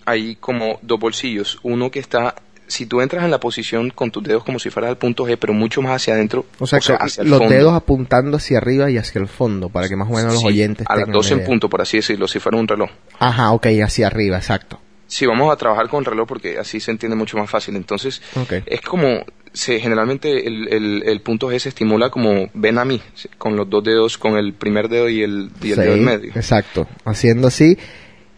[0.07, 2.35] hay como dos bolsillos, uno que está
[2.68, 5.37] si tú entras en la posición con tus dedos como si fuera el punto G,
[5.40, 7.52] pero mucho más hacia adentro, O sea, que hacia el los fondo.
[7.54, 10.87] dedos apuntando hacia arriba y hacia el fondo, para que más o menos los oyentes
[10.88, 12.90] a las tengan 12 una en punto, por así decirlo, si fuera un reloj.
[13.18, 14.81] Ajá, ok, hacia arriba, exacto.
[15.07, 17.74] Sí, vamos a trabajar con reloj porque así se entiende mucho más fácil.
[17.76, 18.20] Entonces,
[18.66, 23.00] es como, se, generalmente el, el, el punto G se estimula como ven a mí,
[23.38, 26.04] con los dos dedos, con el primer dedo y el, y el Sí, dedo en
[26.04, 26.33] medio.
[26.35, 26.87] Exacto.
[27.07, 27.78] Haciendo así,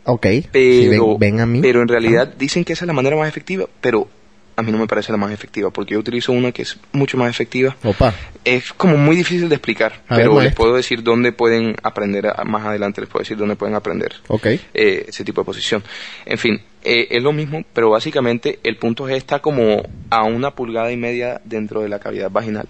[0.05, 0.27] ok.
[0.53, 1.59] Pero, ven, ven a mí.
[1.61, 4.07] pero en realidad dicen que esa es la manera más efectiva, pero
[4.61, 7.17] a mí no me parece la más efectiva porque yo utilizo una que es mucho
[7.17, 7.77] más efectiva.
[7.85, 8.15] Opa.
[8.45, 10.57] Es como muy difícil de explicar, A ver, pero les maestro.
[10.65, 14.47] puedo decir dónde pueden aprender, a- más adelante les puedo decir dónde pueden aprender Ok.
[14.47, 14.61] eh,
[15.09, 15.83] ese tipo de posición.
[16.27, 20.53] En fin, eh, es lo mismo, pero básicamente el punto G está como a una
[20.53, 22.69] pulgada y media dentro de la cavidad vaginal.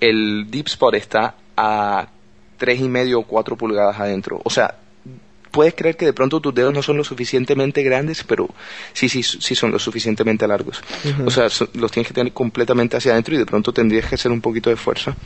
[0.00, 2.08] El deep spot está a
[2.56, 4.40] tres y medio o cuatro pulgadas adentro.
[4.44, 4.76] O sea,
[5.58, 8.48] puedes creer que de pronto tus dedos no son lo suficientemente grandes, pero
[8.92, 10.80] sí, sí, sí son lo suficientemente largos.
[11.26, 14.14] O sea, so- los tienes que tener completamente hacia adentro y de pronto tendrías que
[14.14, 15.16] hacer un poquito de fuerza.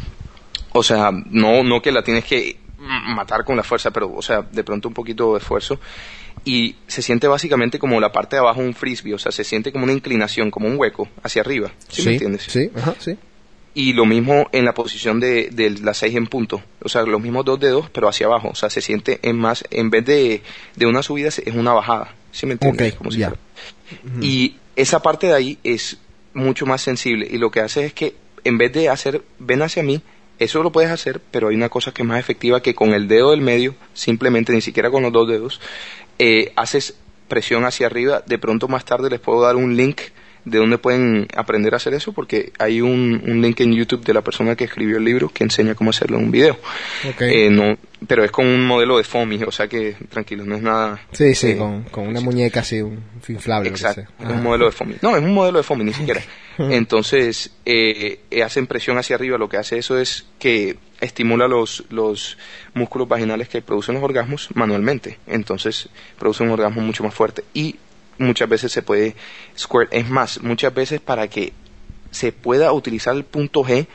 [0.72, 4.40] O sea, no, no que la tienes que matar con la fuerza, pero, o sea,
[4.40, 5.78] de pronto un poquito de esfuerzo.
[6.46, 9.70] Y se siente básicamente como la parte de abajo un frisbee, o sea, se siente
[9.70, 11.70] como una inclinación, como un hueco hacia arriba.
[11.88, 12.44] ¿Sí, me entiendes?
[12.48, 13.16] Sí, ajá, sí.
[13.74, 16.62] Y lo mismo en la posición de, de las seis en punto.
[16.82, 18.50] O sea, los mismos dos dedos, pero hacia abajo.
[18.50, 20.42] O sea, se siente en más, en vez de,
[20.76, 22.14] de una subida, es una bajada.
[22.32, 22.92] ¿Sí me entiendes?
[22.92, 23.24] Ok, Como si
[24.20, 25.98] Y esa parte de ahí es
[26.34, 27.26] mucho más sensible.
[27.30, 30.02] Y lo que hace es que, en vez de hacer, ven hacia mí,
[30.38, 33.08] eso lo puedes hacer, pero hay una cosa que es más efectiva que con el
[33.08, 35.60] dedo del medio, simplemente, ni siquiera con los dos dedos,
[36.18, 36.96] eh, haces
[37.28, 38.22] presión hacia arriba.
[38.26, 40.00] De pronto más tarde les puedo dar un link
[40.44, 44.12] de donde pueden aprender a hacer eso, porque hay un, un link en YouTube de
[44.12, 46.58] la persona que escribió el libro que enseña cómo hacerlo en un video.
[47.20, 47.76] Eh, no,
[48.06, 51.00] pero es con un modelo de FOMI, o sea que tranquilo, no es nada.
[51.12, 53.70] sí, sí, eh, con, con una muñeca así, un inflable.
[53.70, 54.96] Exacto, es un modelo de FOMI.
[55.02, 56.22] No, es un modelo de FOMI, ni siquiera.
[56.58, 59.38] Entonces, eh, eh, hacen presión hacia arriba.
[59.38, 62.36] Lo que hace eso es que estimula los, los
[62.74, 65.18] músculos vaginales que producen los orgasmos manualmente.
[65.26, 67.44] Entonces, produce un orgasmo mucho más fuerte.
[67.54, 67.76] Y
[68.18, 69.14] muchas veces se puede
[69.56, 69.92] squirt.
[69.92, 71.52] Es más, muchas veces para que
[72.10, 73.86] se pueda utilizar el punto G,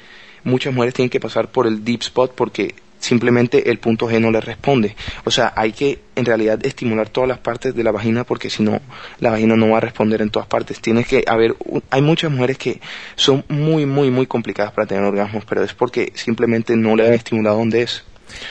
[0.43, 4.31] muchas mujeres tienen que pasar por el deep spot porque simplemente el punto G no
[4.31, 4.95] le responde.
[5.23, 8.63] O sea, hay que en realidad estimular todas las partes de la vagina porque si
[8.63, 8.81] no,
[9.19, 10.81] la vagina no va a responder en todas partes.
[10.81, 11.55] Tiene que haber,
[11.89, 12.81] hay muchas mujeres que
[13.15, 17.13] son muy, muy, muy complicadas para tener orgasmos, pero es porque simplemente no le han
[17.13, 18.03] estimulado donde es.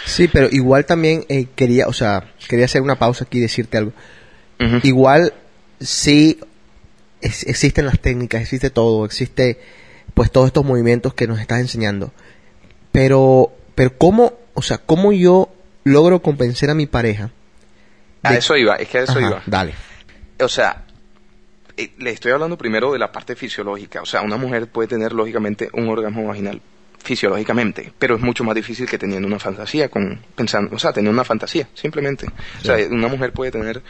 [0.05, 3.77] Sí, pero igual también eh, quería, o sea, quería hacer una pausa aquí y decirte
[3.77, 3.93] algo.
[4.83, 5.35] Igual
[5.81, 6.39] sí
[7.21, 9.59] es- existen las técnicas, existe todo, existe
[10.15, 12.13] pues todos estos movimientos que nos estás enseñando.
[12.93, 15.53] Pero, pero cómo, o sea, cómo yo
[15.85, 17.31] logro convencer a mi pareja.
[18.23, 19.43] A eso iba, es que a eso Ajá, iba.
[19.47, 19.75] Dale.
[20.41, 20.85] o sea,
[21.77, 24.01] eh, le estoy hablando primero de la parte fisiológica.
[24.03, 26.61] O sea, una mujer puede tener lógicamente un orgasmo vaginal
[27.03, 31.11] fisiológicamente, pero es mucho más difícil que teniendo una fantasía, con pensando, o sea, tener
[31.13, 32.27] una fantasía, simplemente.
[32.63, 33.81] O sea, una mujer puede tener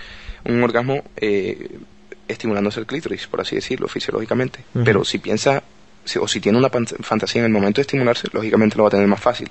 [0.47, 1.79] un orgasmo eh,
[2.29, 4.61] estimulándose el clítoris, por así decirlo, fisiológicamente.
[4.85, 5.63] Pero si piensa,
[6.05, 8.91] si- o si tiene una fantasía en el momento de estimularse, lógicamente lo va a
[8.93, 9.49] tener más fácil.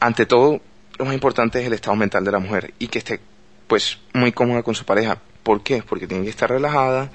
[0.00, 0.60] Ante todo,
[0.98, 3.20] lo más importante es el estado mental de la mujer y que esté
[3.66, 5.18] pues muy cómoda con su pareja.
[5.42, 5.82] ¿Por qué?
[5.82, 7.10] Porque tiene que estar relajada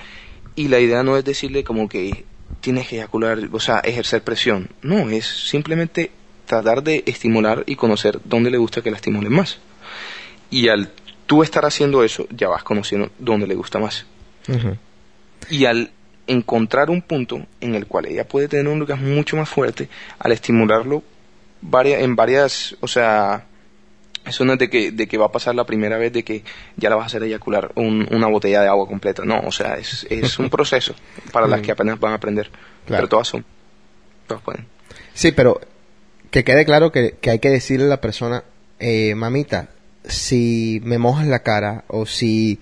[0.55, 2.25] y la idea no es decirle como que
[2.59, 4.69] tienes que eyacular, o sea, ejercer presión.
[4.81, 6.11] No, es simplemente
[6.45, 9.59] tratar de estimular y conocer dónde le gusta que la estimulen más.
[10.49, 10.91] Y al
[11.31, 14.05] tú estar haciendo eso, ya vas conociendo dónde le gusta más.
[15.49, 15.89] Y al
[16.27, 19.87] encontrar un punto en el cual ella puede tener un orgasmo mucho más fuerte,
[20.19, 21.03] al estimularlo
[21.61, 23.45] varias, en varias, o sea,
[24.25, 26.43] eso no es de que, de que va a pasar la primera vez de que
[26.75, 29.23] ya la vas a hacer eyacular un- una botella de agua completa.
[29.23, 30.93] No, o sea, es, es un proceso
[31.31, 32.49] para las que apenas van a aprender.
[32.85, 33.03] Claro.
[33.03, 33.45] Pero todas son.
[34.27, 34.65] Todas pueden.
[35.13, 35.61] Sí, pero
[36.29, 38.43] que quede claro que, que hay que decirle a la persona,
[38.79, 39.69] eh, mamita,
[40.05, 42.59] si me mojas la cara o si,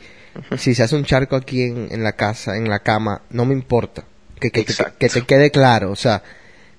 [0.58, 3.54] si se hace un charco aquí en, en la casa, en la cama, no me
[3.54, 4.06] importa.
[4.40, 4.98] Que, que, que, Exacto.
[5.00, 6.24] que te quede claro, o sea,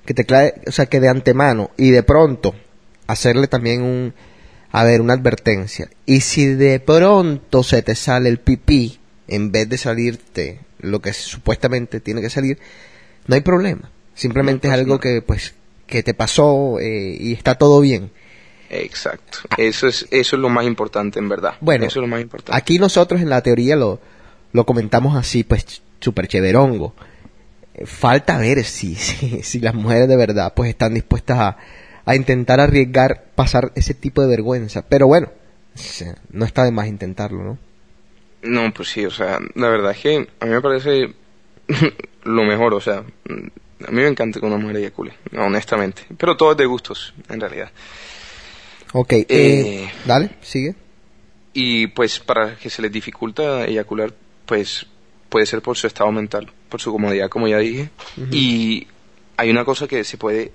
[0.07, 2.55] que te clare, o sea, que de antemano y de pronto
[3.07, 4.15] hacerle también un,
[4.73, 5.89] a ver, una advertencia.
[6.07, 8.99] Y si de pronto se te sale el pipí
[9.29, 12.59] en vez de salirte lo que supuestamente tiene que salir,
[13.27, 13.91] no hay problema.
[14.15, 15.55] Simplemente No es algo que, pues,
[15.87, 18.11] que te pasó eh, y está todo bien.
[18.71, 19.41] Exacto.
[19.57, 21.55] Eso es, eso es lo más importante, en verdad.
[21.61, 22.57] Bueno, eso es lo más importante.
[22.57, 24.01] Aquí nosotros en la teoría lo,
[24.53, 26.95] lo comentamos así, pues, súper chéverongo.
[27.85, 31.57] Falta ver si, si, si las mujeres de verdad, pues, están dispuestas a,
[32.05, 34.83] a intentar arriesgar pasar ese tipo de vergüenza.
[34.89, 35.31] Pero bueno,
[36.31, 37.59] no está de más intentarlo, ¿no?
[38.43, 41.15] No, pues sí, o sea, la verdad es que a mí me parece
[42.25, 46.03] lo mejor, o sea, a mí me encanta que una mujer eyacule, honestamente.
[46.17, 47.71] Pero todo es de gustos, en realidad.
[48.93, 50.75] Ok, eh, Eh, dale, sigue.
[51.53, 54.13] Y pues para que se les dificulta eyacular,
[54.47, 54.87] pues
[55.29, 57.91] puede ser por su estado mental, por su comodidad, como ya dije.
[58.31, 58.87] Y
[59.37, 60.53] hay una cosa que se puede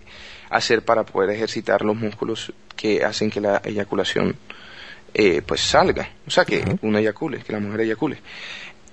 [0.50, 4.36] hacer para poder ejercitar los músculos que hacen que la eyaculación
[5.14, 8.18] eh, pues salga, o sea, que una eyacule, que la mujer eyacule.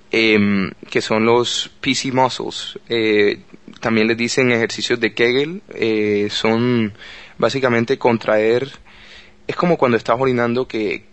[0.09, 2.79] Em, que son los PC muscles.
[2.87, 3.39] Eh,
[3.81, 5.61] también les dicen ejercicios de Kegel.
[5.73, 6.93] eh, son
[7.37, 8.71] básicamente contraer.
[9.47, 11.05] Es como cuando estás orinando que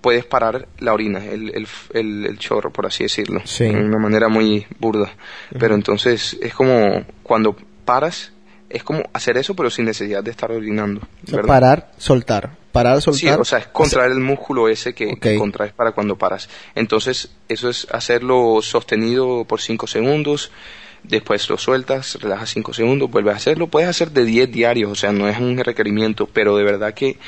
[0.00, 3.40] puedes parar la orina, el, el, el- el chorro, por así decirlo.
[3.44, 3.64] Sí.
[3.64, 5.10] De una manera muy burda.
[5.58, 8.32] Pero entonces es como cuando paras,
[8.68, 11.00] es como hacer eso, pero sin necesidad de estar orinando.
[11.30, 11.48] ¿verdad?
[11.48, 12.50] Parar, soltar.
[12.72, 13.20] Parar, soltar.
[13.20, 16.48] Sí, o sea, es contraer el músculo ese que, contraes para cuando paras.
[16.74, 20.50] Entonces, eso es hacerlo sostenido por 5 segundos,
[21.04, 23.68] después lo sueltas, relajas 5 segundos, vuelves a hacerlo.
[23.68, 27.18] Puedes hacer de 10 diarios, o sea, no es un requerimiento, pero de verdad que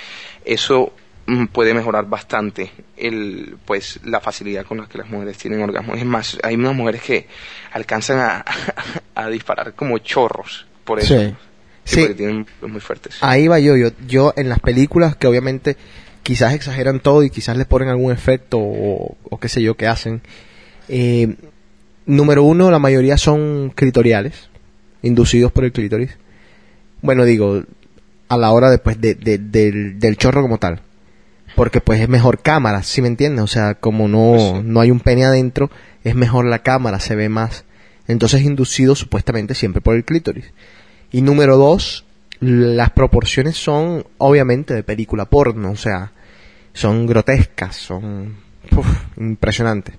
[0.45, 0.93] eso
[1.27, 5.99] mm, puede mejorar bastante el pues la facilidad con la que las mujeres tienen orgasmos.
[5.99, 7.27] Es más, hay unas mujeres que
[7.73, 8.45] alcanzan a,
[9.15, 11.19] a disparar como chorros por eso.
[11.21, 11.35] Sí.
[11.85, 12.01] Sí, Sí.
[12.01, 13.19] porque tienen muy fuertes.
[13.21, 15.77] Ahí va yo, yo, yo en las películas que obviamente
[16.25, 19.87] quizás exageran todo y quizás les ponen algún efecto o, o qué sé yo que
[19.87, 20.21] hacen.
[20.89, 21.37] Eh,
[22.07, 24.49] número uno, la mayoría son clitoriales,
[25.03, 26.17] inducidos por el clítoris.
[27.03, 27.63] Bueno, digo,
[28.29, 30.81] a la hora después de, de- del, del chorro como tal.
[31.55, 33.43] Porque pues es mejor cámara, ¿sí me entiendes?
[33.43, 34.61] O sea, como no, Pues sí.
[34.65, 35.71] no hay un pene adentro,
[36.05, 37.65] es mejor la cámara, se ve más.
[38.09, 40.53] Entonces inducido supuestamente siempre por el clítoris.
[41.13, 42.05] Y número dos,
[42.41, 46.13] las proporciones son obviamente de película porno, o sea,
[46.75, 48.35] son grotescas, son
[48.77, 48.87] uf,
[49.17, 49.95] impresionantes.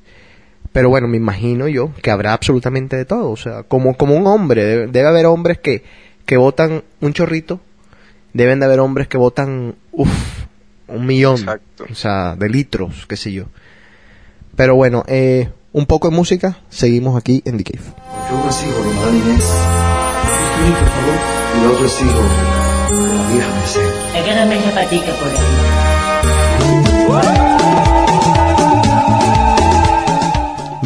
[0.77, 4.27] Pero bueno, me imagino yo que habrá absolutamente de todo, o sea, como, como un
[4.27, 5.83] hombre, debe, debe haber hombres que,
[6.23, 7.59] que botan un chorrito,
[8.33, 10.45] deben de haber hombres que botan, uff,
[10.87, 11.85] un millón, Exacto.
[11.89, 13.45] o sea, de litros, qué sé yo.
[14.55, 17.83] Pero bueno, eh, un poco de música, seguimos aquí en The Cave.
[18.29, 19.45] Yo recibo la madre Inés.
[20.53, 21.17] Estoy, por favor.
[21.55, 21.87] Y otro
[22.85, 23.89] a la vieja Merced.
[24.15, 25.27] Agárrame esa patica por
[27.33, 27.56] ahí.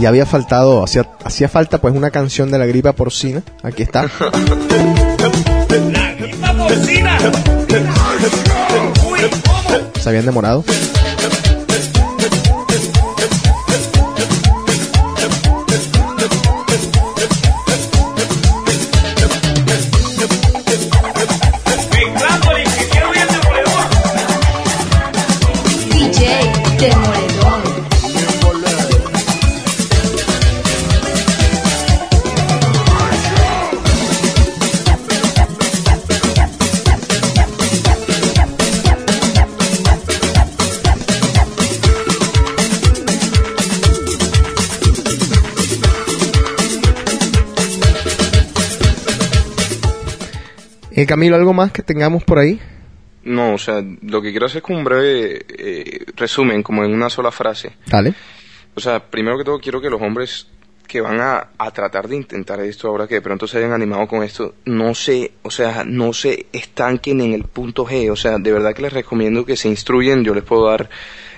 [0.01, 3.43] Ya había faltado, hacía, hacía falta pues una canción de la gripa porcina.
[3.61, 4.09] Aquí está.
[10.01, 10.63] Se habían demorado.
[51.01, 52.59] Eh, Camilo, ¿algo más que tengamos por ahí?
[53.23, 56.93] No, o sea, lo que quiero hacer es como un breve eh, resumen, como en
[56.93, 57.71] una sola frase.
[57.85, 58.13] Dale.
[58.75, 60.47] O sea, primero que todo quiero que los hombres
[60.87, 64.07] que van a, a tratar de intentar esto ahora que de pronto se hayan animado
[64.07, 68.11] con esto, no se, o sea, no se estanquen en el punto G.
[68.11, 70.23] O sea, de verdad que les recomiendo que se instruyen.
[70.23, 70.89] Yo les puedo dar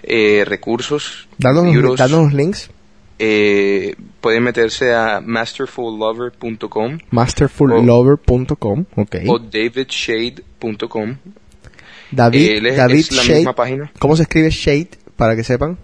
[0.04, 1.98] eh, recursos, Danos, libros.
[2.00, 2.70] danos links.
[3.20, 8.86] Eh, pueden meterse a masterfullover.com Masterfullover.com.
[8.96, 9.16] Ok.
[9.28, 11.18] o davidshade.com.
[12.12, 13.36] David, eh, es- David es la Shade.
[13.38, 13.92] misma página.
[14.00, 14.90] ¿Cómo se escribe Shade?
[15.16, 15.78] Para que sepan.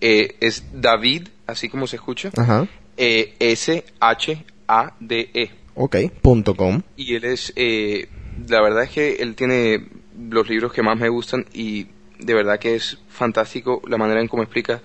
[0.00, 2.30] Eh, es David, así como se escucha.
[2.36, 2.66] Ajá.
[2.96, 5.50] Eh, S-H-A-D-E.
[5.74, 5.96] Ok.
[6.22, 6.82] Punto com.
[6.96, 8.08] Y él es, eh,
[8.48, 9.86] la verdad es que él tiene
[10.30, 11.86] los libros que más me gustan y
[12.18, 14.80] de verdad que es fantástico la manera en cómo explica.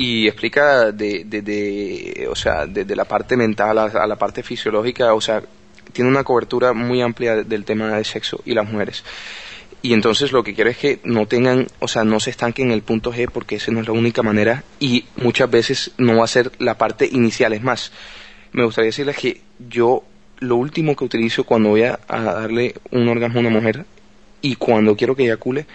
[0.00, 5.20] Y explica de, de, o sea, desde la parte mental a, la parte fisiológica, o
[5.20, 5.42] sea,
[5.92, 9.02] tiene una cobertura muy amplia del tema del sexo y las mujeres.
[9.82, 12.74] Y entonces lo que quiero es que no tengan, o sea, no se estanquen en
[12.74, 16.24] el punto G porque esa no es la única manera y muchas veces no va
[16.24, 17.52] a ser la parte inicial.
[17.52, 17.90] Es más,
[18.52, 20.04] me gustaría decirles que yo
[20.38, 23.84] lo último que utilizo cuando voy a, a darle un orgasmo a una mujer
[24.42, 25.66] y cuando quiero que eyacule,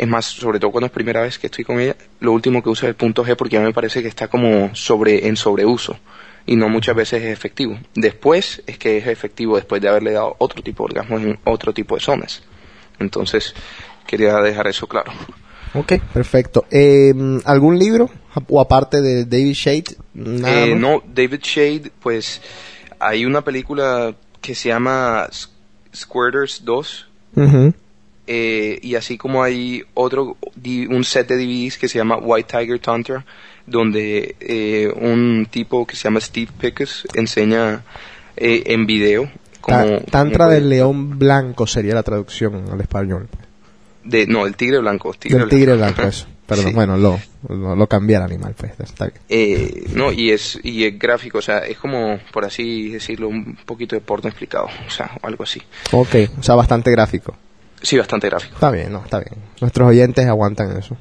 [0.00, 2.70] es más, sobre todo cuando es primera vez que estoy con ella, lo último que
[2.70, 5.98] uso es el punto G porque ya me parece que está como sobre, en sobreuso
[6.46, 7.78] y no muchas veces es efectivo.
[7.94, 11.74] Después es que es efectivo después de haberle dado otro tipo de orgasmo en otro
[11.74, 12.42] tipo de zonas.
[12.98, 13.54] Entonces,
[14.06, 15.12] quería dejar eso claro.
[15.74, 16.64] Ok, perfecto.
[16.70, 17.12] Eh,
[17.44, 18.08] ¿Algún libro?
[18.48, 19.96] O aparte de David Shade.
[20.14, 22.40] Nada Eh, no, David Shade, pues
[22.98, 25.28] hay una película que se llama
[25.94, 27.74] Squirters 2 Ujú.
[28.32, 30.36] Eh, y así como hay otro
[30.88, 33.24] un set de DVDs que se llama White Tiger Tantra
[33.66, 37.82] donde eh, un tipo que se llama Steve Pickes enseña
[38.36, 39.28] eh, en video
[39.60, 43.28] como, Ta- Tantra como- del león blanco sería la traducción al español.
[44.04, 46.26] de no el tigre blanco tigre del tigre blanco, eso.
[46.50, 46.72] Perdón, Sí.
[46.74, 49.20] bueno, lo, lo, lo cambié al animal, pues, está bien.
[49.28, 53.56] Eh, no y es y es gráfico o sea es como por así decirlo un
[53.66, 55.60] poquito de porno explicado o sea algo así
[55.92, 57.36] Ok, o sea, bastante gráfico.
[57.82, 59.34] Sí bastante gráfico Está bien, no, está bien.
[59.60, 60.96] Nuestros oyentes aguantan eso.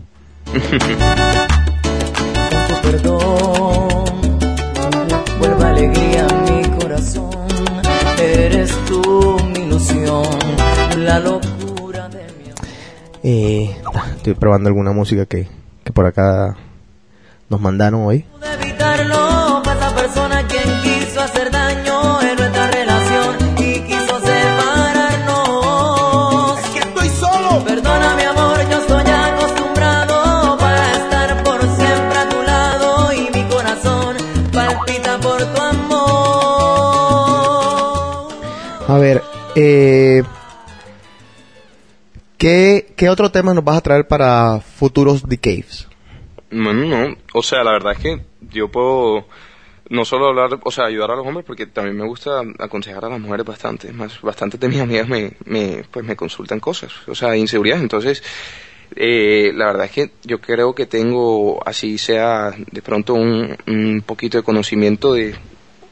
[2.82, 3.90] perdón.
[5.40, 7.30] Vuelve alegría a mi corazón.
[8.22, 10.24] Eres tú mi ilusión,
[10.98, 12.66] la locura de mi amor.
[13.24, 13.76] Eh,
[14.18, 15.48] estoy probando alguna música que,
[15.84, 16.58] que por acá
[17.50, 18.26] nos mandaron hoy.
[18.42, 19.29] De evitarlo,
[39.62, 40.24] eh,
[42.38, 45.88] ¿qué, ¿qué otro tema nos vas a traer para futuros The Caves?
[46.49, 49.26] Bueno, no, o sea, la verdad es que yo puedo
[49.89, 53.10] no solo hablar, o sea, ayudar a los hombres, porque también me gusta aconsejar a
[53.10, 53.91] las mujeres bastante.
[53.91, 57.84] Más, bastantes de mis amigas me, me, pues me consultan cosas, o sea, inseguridades.
[57.84, 58.24] Entonces,
[58.95, 64.03] eh, la verdad es que yo creo que tengo, así sea, de pronto un, un
[64.05, 65.36] poquito de conocimiento de,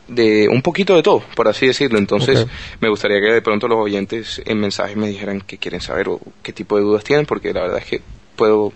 [0.07, 1.97] de un poquito de todo, por así decirlo.
[1.97, 2.45] Entonces,
[2.79, 6.19] me gustaría que de pronto los oyentes en mensajes me dijeran qué quieren saber o
[6.43, 8.01] qué tipo de dudas tienen, porque la verdad es que
[8.35, 8.71] puedo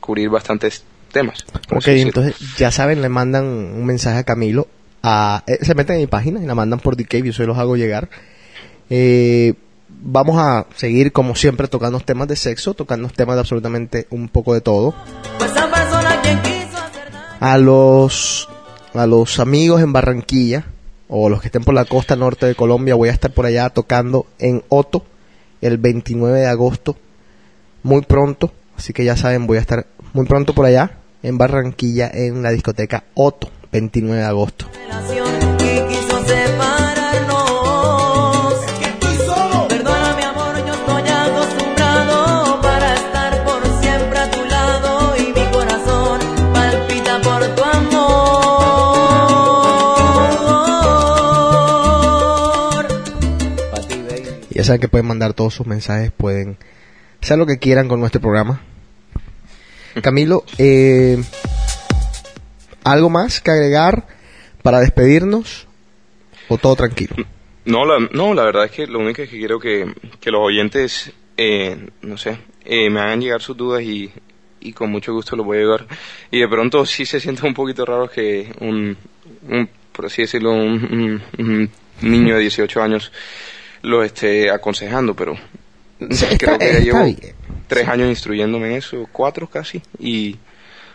[0.00, 1.44] cubrir bastantes temas.
[1.70, 4.68] Ok, entonces ya saben, le mandan un mensaje a Camilo.
[5.02, 7.58] A, eh, se meten en mi página y la mandan por Cave, yo se los
[7.58, 8.08] hago llegar.
[8.90, 9.54] Eh,
[9.88, 14.54] vamos a seguir, como siempre, tocando temas de sexo, tocando temas de absolutamente un poco
[14.54, 14.94] de todo.
[15.38, 15.60] Daño.
[17.40, 18.48] A los,
[18.94, 20.64] a los amigos en Barranquilla,
[21.08, 23.70] o los que estén por la costa norte de Colombia, voy a estar por allá
[23.70, 25.04] tocando en Otto
[25.60, 26.96] el 29 de agosto,
[27.82, 28.52] muy pronto.
[28.76, 32.50] Así que ya saben, voy a estar muy pronto por allá, en Barranquilla, en la
[32.50, 34.66] discoteca Otto, 29 de agosto.
[54.60, 56.58] Ya saben que pueden mandar todos sus mensajes, pueden
[57.22, 58.60] hacer lo que quieran con nuestro programa.
[60.02, 61.16] Camilo, eh,
[62.84, 64.06] ¿algo más que agregar
[64.62, 65.66] para despedirnos?
[66.48, 67.14] ¿O todo tranquilo?
[67.64, 69.90] No, la, no, la verdad es que lo único es que quiero que,
[70.20, 74.10] que los oyentes, eh, no sé, eh, me hagan llegar sus dudas y,
[74.60, 75.86] y con mucho gusto los voy a ayudar.
[76.30, 78.96] Y de pronto sí se siente un poquito raro que un,
[79.48, 81.70] un por así decirlo, un, un-
[82.02, 83.12] un niño de 18 años
[83.82, 85.34] lo esté aconsejando, pero
[86.10, 87.18] Sí, está- creo que ya llevo bien.
[87.68, 90.36] tres años instruyéndome en eso, cuatro casi, y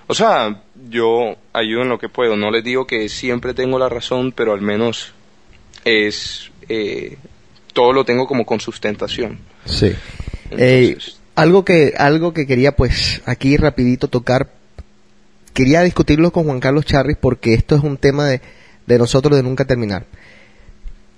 [0.07, 2.35] o sea, yo ayudo en lo que puedo.
[2.37, 5.13] No les digo que siempre tengo la razón, pero al menos
[5.83, 7.17] es eh,
[7.73, 9.39] todo lo tengo como con sustentación.
[9.65, 9.93] Sí.
[10.51, 10.95] Eh,
[11.33, 14.51] algo que algo que quería pues aquí rapidito tocar
[15.53, 18.41] quería discutirlo con Juan Carlos Charris porque esto es un tema de,
[18.85, 20.05] de nosotros de nunca terminar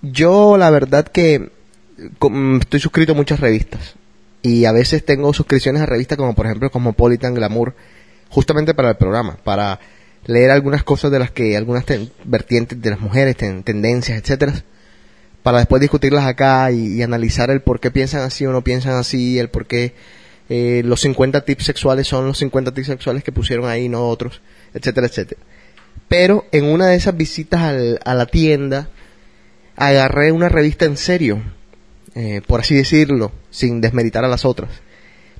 [0.01, 1.49] yo la verdad que
[2.61, 3.95] estoy suscrito a muchas revistas
[4.41, 7.75] y a veces tengo suscripciones a revistas como por ejemplo Cosmopolitan Glamour
[8.29, 9.79] justamente para el programa para
[10.25, 11.85] leer algunas cosas de las que algunas
[12.23, 14.53] vertientes de las mujeres ten- tendencias etcétera
[15.43, 18.93] para después discutirlas acá y, y analizar el por qué piensan así o no piensan
[18.95, 19.93] así, el por qué
[20.49, 24.41] eh, los 50 tips sexuales son los 50 tips sexuales que pusieron ahí, no otros,
[24.73, 25.39] etcétera, etcétera.
[26.09, 28.89] Pero en una de esas visitas al- a la tienda,
[29.77, 31.41] agarré una revista en serio,
[32.19, 34.71] eh, por así decirlo, sin desmeritar a las otras,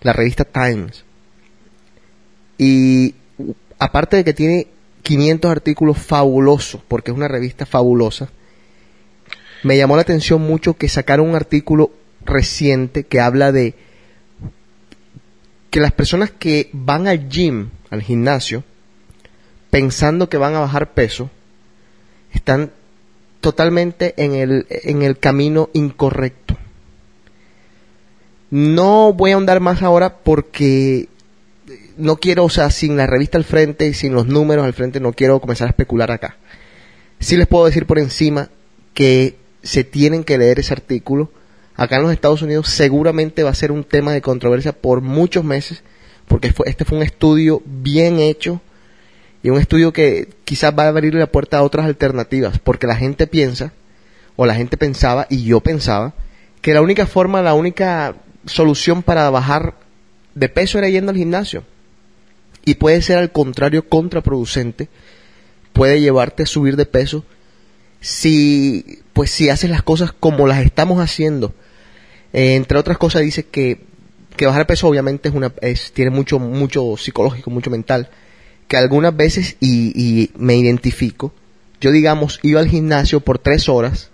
[0.01, 1.03] la revista Times.
[2.59, 3.15] Y
[3.79, 4.67] aparte de que tiene
[5.01, 8.29] 500 artículos fabulosos, porque es una revista fabulosa,
[9.63, 11.89] me llamó la atención mucho que sacaron un artículo
[12.23, 13.73] reciente que habla de
[15.71, 18.63] que las personas que van al gym, al gimnasio,
[19.71, 21.31] pensando que van a bajar peso,
[22.33, 22.69] están
[23.41, 26.55] totalmente en el, en el camino incorrecto.
[28.49, 31.09] No voy a ahondar más ahora porque
[31.97, 34.99] no quiero, o sea, sin la revista al frente y sin los números al frente,
[34.99, 36.37] no quiero comenzar a especular acá.
[37.19, 38.49] Sí les puedo decir por encima
[38.93, 41.31] que se tienen que leer ese artículo.
[41.75, 45.43] Acá en los Estados Unidos seguramente va a ser un tema de controversia por muchos
[45.43, 45.83] meses,
[46.27, 48.61] porque este fue un estudio bien hecho
[49.43, 52.95] y un estudio que quizás va a abrir la puerta a otras alternativas, porque la
[52.95, 53.73] gente piensa,
[54.35, 56.13] o la gente pensaba, y yo pensaba,
[56.61, 58.15] que la única forma, la única
[58.47, 59.75] solución para bajar
[60.35, 61.63] de peso era yendo al gimnasio.
[62.65, 64.89] Y puede ser al contrario contraproducente,
[65.73, 67.23] puede llevarte a subir de peso
[68.01, 71.53] si pues si haces las cosas como las estamos haciendo.
[72.33, 73.81] Eh, entre otras cosas dice que,
[74.35, 78.09] que bajar peso obviamente es una es, tiene mucho mucho psicológico, mucho mental,
[78.67, 81.33] que algunas veces y, y me identifico,
[81.79, 84.09] yo digamos iba al gimnasio por tres horas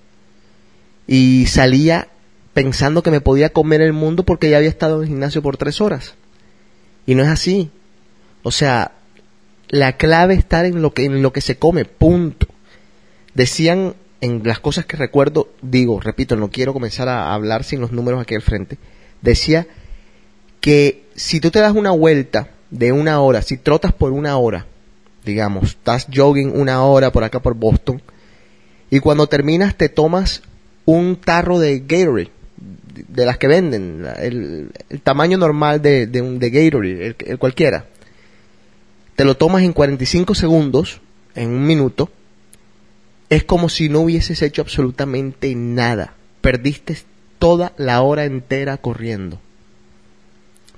[1.07, 2.07] y salía
[2.53, 5.57] pensando que me podía comer el mundo porque ya había estado en el gimnasio por
[5.57, 6.15] tres horas.
[7.05, 7.71] Y no es así.
[8.43, 8.91] O sea,
[9.69, 12.47] la clave está en lo que, en lo que se come, punto.
[13.33, 17.91] Decían en las cosas que recuerdo, digo, repito, no quiero comenzar a hablar sin los
[17.91, 18.77] números aquí al frente,
[19.21, 19.67] decía
[20.61, 24.65] que si tú te das una vuelta de una hora, si trotas por una hora,
[25.25, 28.01] digamos, estás jogging una hora por acá por Boston,
[28.89, 30.41] y cuando terminas te tomas
[30.85, 32.31] un tarro de Gatorade,
[32.93, 37.37] de las que venden, el, el tamaño normal de, de, un, de Gatorade, el, el
[37.39, 37.85] cualquiera,
[39.15, 41.01] te lo tomas en 45 segundos,
[41.35, 42.09] en un minuto,
[43.29, 46.13] es como si no hubieses hecho absolutamente nada.
[46.41, 46.97] Perdiste
[47.39, 49.39] toda la hora entera corriendo.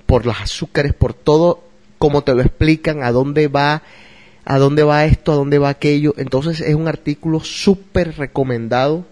[0.06, 1.64] Por los azúcares, por todo
[1.98, 3.84] como te lo explican, a dónde va,
[4.46, 6.14] a dónde va esto, a dónde va aquello.
[6.18, 9.06] Entonces es un artículo súper recomendado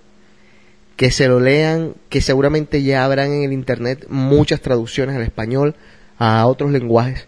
[0.96, 5.76] que se lo lean, que seguramente ya habrán en el internet muchas traducciones al español,
[6.18, 7.28] a otros lenguajes.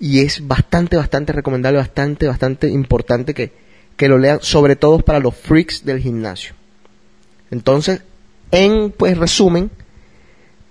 [0.00, 3.52] Y es bastante, bastante recomendable, bastante, bastante importante que,
[3.96, 6.54] que lo lean, sobre todo para los freaks del gimnasio.
[7.50, 8.02] Entonces,
[8.50, 9.70] en pues resumen,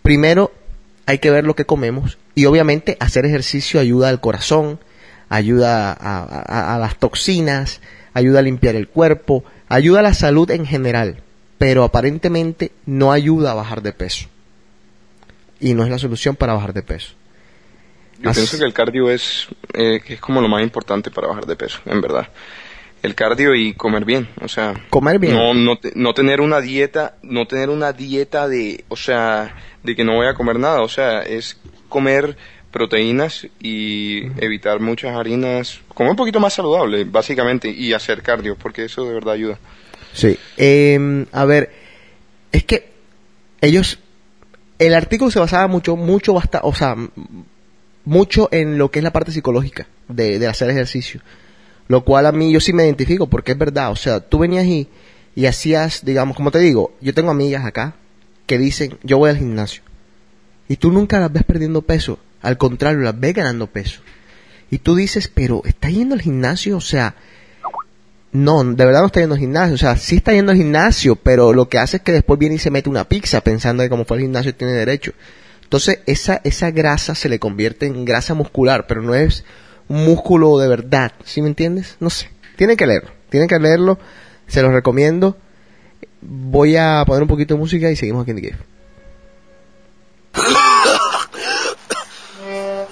[0.01, 0.51] primero
[1.05, 4.79] hay que ver lo que comemos y obviamente hacer ejercicio ayuda al corazón,
[5.29, 7.81] ayuda a, las toxinas,
[8.13, 11.23] ayuda a limpiar el cuerpo, ayuda a la salud en general,
[11.57, 14.27] pero aparentemente no ayuda a bajar de peso.
[15.59, 17.13] Y no es la solución para bajar de peso.
[18.19, 21.45] Yo Así pienso que el cardio es, eh, es como lo más importante para bajar
[21.45, 22.29] de peso, en verdad
[23.03, 25.33] el cardio y comer bien, o sea, comer bien.
[25.33, 30.03] No, no, no tener una dieta, no tener una dieta de, o sea, de que
[30.03, 31.57] no voy a comer nada, o sea, es
[31.89, 32.37] comer
[32.71, 38.85] proteínas y evitar muchas harinas, comer un poquito más saludable, básicamente, y hacer cardio, porque
[38.85, 39.59] eso de verdad ayuda.
[40.13, 41.71] Sí, eh, a ver,
[42.51, 42.91] es que
[43.61, 43.99] ellos,
[44.79, 46.95] el artículo se basaba mucho, mucho, basta, o sea,
[48.05, 51.21] mucho en lo que es la parte psicológica de, de hacer ejercicio
[51.87, 54.65] lo cual a mí yo sí me identifico porque es verdad, o sea, tú venías
[54.65, 54.87] y,
[55.35, 57.95] y hacías, digamos, como te digo, yo tengo amigas acá
[58.45, 59.83] que dicen, yo voy al gimnasio
[60.67, 64.01] y tú nunca las ves perdiendo peso, al contrario, las ves ganando peso.
[64.69, 66.75] Y tú dices, pero ¿está yendo al gimnasio?
[66.75, 67.15] O sea,
[68.31, 69.75] no, de verdad no está yendo al gimnasio.
[69.75, 72.55] O sea, sí está yendo al gimnasio, pero lo que hace es que después viene
[72.55, 75.13] y se mete una pizza pensando que como fue al gimnasio tiene derecho.
[75.63, 79.43] Entonces, esa, esa grasa se le convierte en grasa muscular, pero no es
[79.89, 81.97] un músculo de verdad, ¿sí me entiendes?
[81.99, 83.99] No sé, tienen que leerlo, tienen que leerlo,
[84.47, 85.37] se los recomiendo.
[86.21, 88.55] Voy a poner un poquito de música y seguimos aquí en The.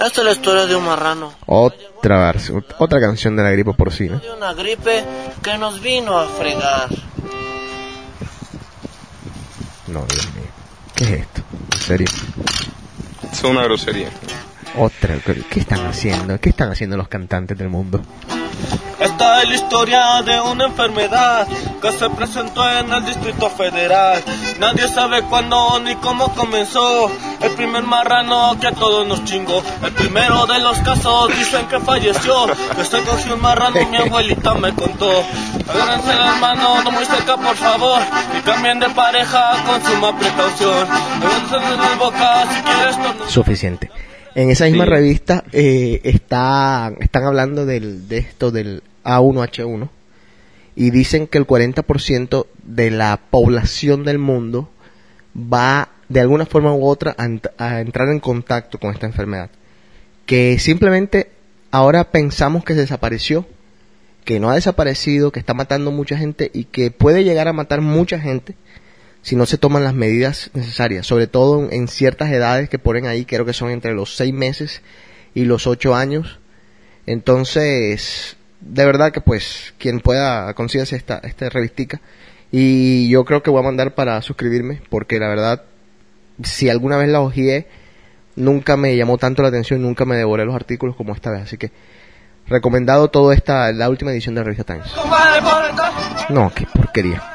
[0.06, 1.34] Esta es la historia de un marrano.
[1.48, 2.32] Otra,
[2.78, 4.20] otra canción de la gripe porcina.
[4.20, 5.04] De una gripe
[5.42, 6.90] que nos vino a fregar.
[9.88, 10.46] No, Dios mío.
[10.96, 11.42] ¿Qué es esto?
[11.72, 12.08] ¿En serio?
[13.32, 14.10] Es una grosería.
[14.78, 15.18] Otra,
[15.50, 16.40] ¿qué están haciendo?
[16.40, 18.02] ¿Qué están haciendo los cantantes del mundo?
[19.16, 21.48] Esta es la historia de una enfermedad
[21.82, 24.22] que se presentó en el Distrito Federal.
[24.60, 27.10] Nadie sabe cuándo ni cómo comenzó.
[27.40, 29.64] El primer marrano que a todos nos chingó.
[29.82, 32.46] El primero de los casos dicen que falleció.
[32.76, 35.10] Que se cogió un marrano, mi abuelita me contó.
[35.66, 38.02] Agárrense las manos, no muy cerca por favor.
[38.38, 40.88] Y cambien de pareja con suma precaución.
[40.92, 42.96] Agárrense las bocas si quieres.
[43.30, 43.90] Suficiente.
[44.36, 44.90] En esa misma sí.
[44.90, 49.90] revista eh, está, están hablando del, de esto del A1H1
[50.76, 54.70] y dicen que el 40% de la población del mundo
[55.36, 59.50] va de alguna forma u otra a, ent- a entrar en contacto con esta enfermedad.
[60.26, 61.30] Que simplemente
[61.72, 63.46] ahora pensamos que desapareció,
[64.26, 67.82] que no ha desaparecido, que está matando mucha gente y que puede llegar a matar
[67.82, 68.56] mucha gente
[69.22, 73.08] si no se toman las medidas necesarias, sobre todo en, en ciertas edades que ponen
[73.08, 74.82] ahí, creo que son entre los 6 meses
[75.34, 76.40] y los 8 años.
[77.08, 78.35] Entonces,
[78.66, 82.02] de verdad que pues quien pueda consíguese esta, esta revistica
[82.52, 85.64] y yo creo que voy a mandar para suscribirme porque la verdad
[86.44, 87.68] si alguna vez la hojeé
[88.36, 91.58] nunca me llamó tanto la atención, nunca me devoré los artículos como esta vez, así
[91.58, 91.72] que
[92.48, 94.92] recomendado todo esta la última edición de la revista Times.
[96.30, 97.35] No, qué porquería.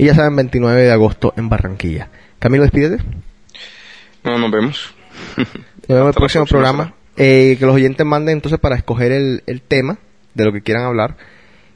[0.00, 2.08] Y ya saben, 29 de agosto en Barranquilla.
[2.38, 3.04] Camilo, despídete.
[4.24, 4.94] No, nos vemos.
[5.36, 5.46] Nos
[5.88, 6.94] vemos en el próximo programa.
[7.18, 9.98] Eh, que los oyentes manden entonces para escoger el, el tema
[10.32, 11.18] de lo que quieran hablar.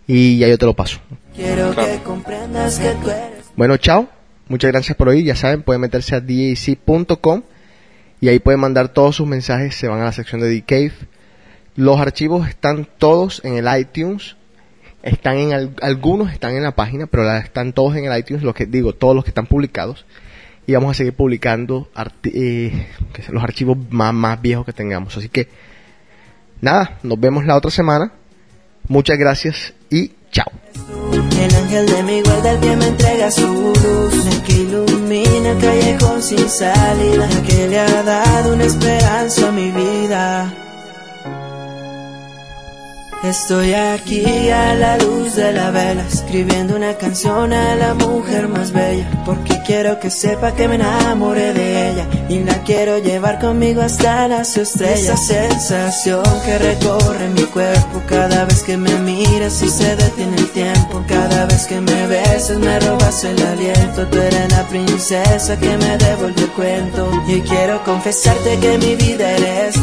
[0.06, 1.00] Y ya yo te lo paso.
[1.36, 3.44] Quiero que comprendas que tú eres.
[3.56, 4.08] Bueno, chao.
[4.48, 5.22] Muchas gracias por oír.
[5.22, 7.42] Ya saben, pueden meterse a dac.com
[8.22, 9.74] y ahí pueden mandar todos sus mensajes.
[9.74, 10.94] Se van a la sección de Dcave.
[11.76, 14.36] Los archivos están todos en el iTunes.
[15.04, 18.42] Están en al- algunos están en la página, pero están todos en el iTunes.
[18.42, 20.04] Los que digo, todos los que están publicados.
[20.66, 22.86] Y vamos a seguir publicando arti- eh,
[23.28, 25.14] los archivos más, más viejos que tengamos.
[25.16, 25.48] Así que
[26.62, 28.12] nada, nos vemos la otra semana.
[28.88, 30.50] Muchas gracias y chao.
[31.38, 35.58] El ángel de mi guarda, el que me entrega su luz, el que ilumina el
[35.58, 40.52] callejón sin salida, el que le ha dado una esperanza a mi vida.
[43.24, 48.70] Estoy aquí a la luz de la vela, escribiendo una canción a la mujer más
[48.70, 53.80] bella, porque quiero que sepa que me enamoré de ella y la quiero llevar conmigo
[53.80, 54.98] hasta las estrellas.
[54.98, 60.50] Esa sensación que recorre mi cuerpo cada vez que me miras y se detiene el
[60.50, 65.78] tiempo, cada vez que me besas me robas el aliento, tú eres la princesa que
[65.78, 69.76] me devolvió el cuento y quiero confesarte que mi vida eres